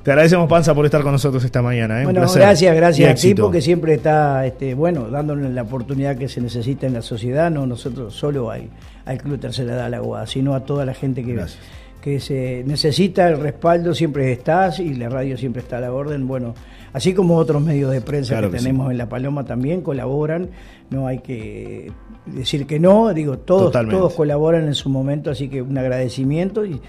Te 0.04 0.12
agradecemos, 0.12 0.48
Panza, 0.48 0.74
por 0.74 0.86
estar 0.86 1.02
con 1.02 1.12
nosotros 1.12 1.44
esta 1.44 1.62
mañana. 1.62 2.00
¿eh? 2.00 2.06
Bueno, 2.06 2.22
gracias, 2.34 2.74
gracias 2.74 3.12
a 3.12 3.16
ti 3.16 3.36
porque 3.36 3.60
siempre 3.60 3.96
está, 3.96 4.46
este, 4.46 4.74
bueno, 4.74 5.10
dándonos 5.10 5.52
la 5.52 5.64
oportunidad 5.64 6.16
que 6.18 6.30
se 6.30 6.40
necesita 6.40 6.88
en 6.88 6.94
la 6.94 7.02
sociedad, 7.02 7.52
no 7.52 7.68
nosotros 7.68 8.14
solo 8.16 8.50
hay, 8.50 8.70
al 9.04 9.18
Club 9.18 9.38
Tercera 9.38 9.74
Edad 9.74 9.90
La 9.90 10.00
Guada, 10.00 10.26
sino 10.26 10.56
a 10.56 10.62
toda 10.62 10.86
la 10.86 10.94
gente 10.94 11.26
que, 11.26 11.34
Gracias. 11.34 11.60
Que 12.02 12.20
se 12.20 12.64
necesita 12.66 13.28
el 13.28 13.40
respaldo, 13.40 13.94
siempre 13.94 14.32
estás 14.32 14.80
y 14.80 14.94
la 14.94 15.10
radio 15.10 15.38
siempre 15.38 15.62
está 15.62 15.78
a 15.78 15.82
la 15.82 15.92
orden. 15.92 16.28
Bueno, 16.28 16.54
así 16.94 17.14
como 17.14 17.36
otros 17.36 17.62
medios 17.62 17.92
de 17.92 18.02
prensa 18.02 18.34
Claro 18.36 18.48
que, 18.50 18.54
que 18.54 18.60
sí. 18.60 18.66
tenemos 18.66 18.92
en 18.92 18.98
La 18.98 19.10
Paloma 19.10 19.44
también 19.46 19.82
colaboran, 19.82 20.50
no 20.90 21.08
hay 21.08 21.20
que 21.20 21.92
decir 22.26 22.66
que 22.66 22.80
no, 22.80 23.14
digo, 23.14 23.40
todos, 23.40 23.64
Totalmente. 23.66 23.98
todos 23.98 24.14
colaboran 24.14 24.68
en 24.68 24.76
su 24.76 24.90
momento, 24.90 25.32
así 25.32 25.50
que 25.50 25.62
un 25.62 25.78
agradecimiento 25.78 26.66
y, 26.66 26.80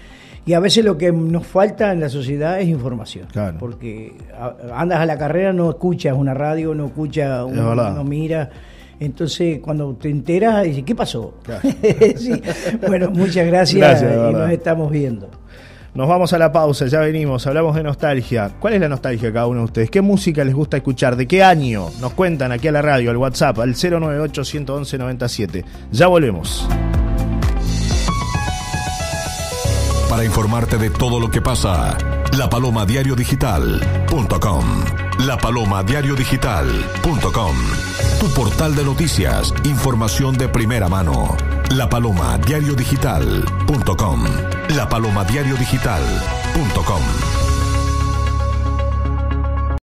y 0.45 0.53
a 0.53 0.59
veces 0.59 0.85
lo 0.85 0.97
que 0.97 1.11
nos 1.11 1.45
falta 1.45 1.91
en 1.91 1.99
la 1.99 2.09
sociedad 2.09 2.59
es 2.61 2.67
información. 2.69 3.27
Claro. 3.31 3.57
Porque 3.59 4.13
andas 4.73 4.99
a 4.99 5.05
la 5.05 5.17
carrera, 5.17 5.51
no 5.53 5.69
escuchas 5.69 6.15
una 6.15 6.33
radio, 6.33 6.73
no 6.75 6.85
escuchas, 6.85 7.43
un- 7.45 7.55
no 7.55 8.03
mira. 8.03 8.49
Entonces, 8.99 9.59
cuando 9.59 9.93
te 9.95 10.09
enteras, 10.09 10.63
dices, 10.63 10.83
¿qué 10.83 10.95
pasó? 10.95 11.35
Claro. 11.43 11.61
Sí. 12.17 12.41
Bueno, 12.85 13.11
muchas 13.11 13.45
gracias, 13.47 14.01
Gracias, 14.01 14.29
y 14.29 14.33
nos 14.33 14.51
estamos 14.51 14.91
viendo. 14.91 15.29
Nos 15.93 16.07
vamos 16.07 16.31
a 16.33 16.37
la 16.37 16.51
pausa, 16.51 16.85
ya 16.85 16.99
venimos, 16.99 17.47
hablamos 17.47 17.75
de 17.75 17.83
nostalgia. 17.83 18.51
¿Cuál 18.59 18.75
es 18.75 18.81
la 18.81 18.89
nostalgia 18.89 19.29
de 19.29 19.33
cada 19.33 19.47
uno 19.47 19.59
de 19.59 19.65
ustedes? 19.65 19.89
¿Qué 19.89 20.01
música 20.01 20.43
les 20.43 20.53
gusta 20.53 20.77
escuchar? 20.77 21.15
¿De 21.15 21.27
qué 21.27 21.43
año? 21.43 21.87
Nos 21.99 22.13
cuentan 22.13 22.51
aquí 22.51 22.67
a 22.67 22.71
la 22.71 22.81
radio, 22.81 23.09
al 23.09 23.17
WhatsApp, 23.17 23.59
al 23.59 23.73
098-111-97. 23.73 25.63
Ya 25.91 26.07
volvemos. 26.07 26.67
Para 30.09 30.23
informarte 30.23 30.77
de 30.77 30.89
todo 30.89 31.19
lo 31.19 31.29
que 31.31 31.41
pasa, 31.41 31.97
lapalomadiariodigital.com. 32.37 34.65
Lapalomadiariodigital.com. 35.25 37.55
Tu 38.19 38.27
portal 38.33 38.75
de 38.75 38.83
noticias, 38.83 39.53
información 39.63 40.37
de 40.37 40.49
primera 40.49 40.89
mano. 40.89 41.37
lapalomadiariodigital.com. 41.69 44.23
lapalomadiariodigital.com. 44.75 47.18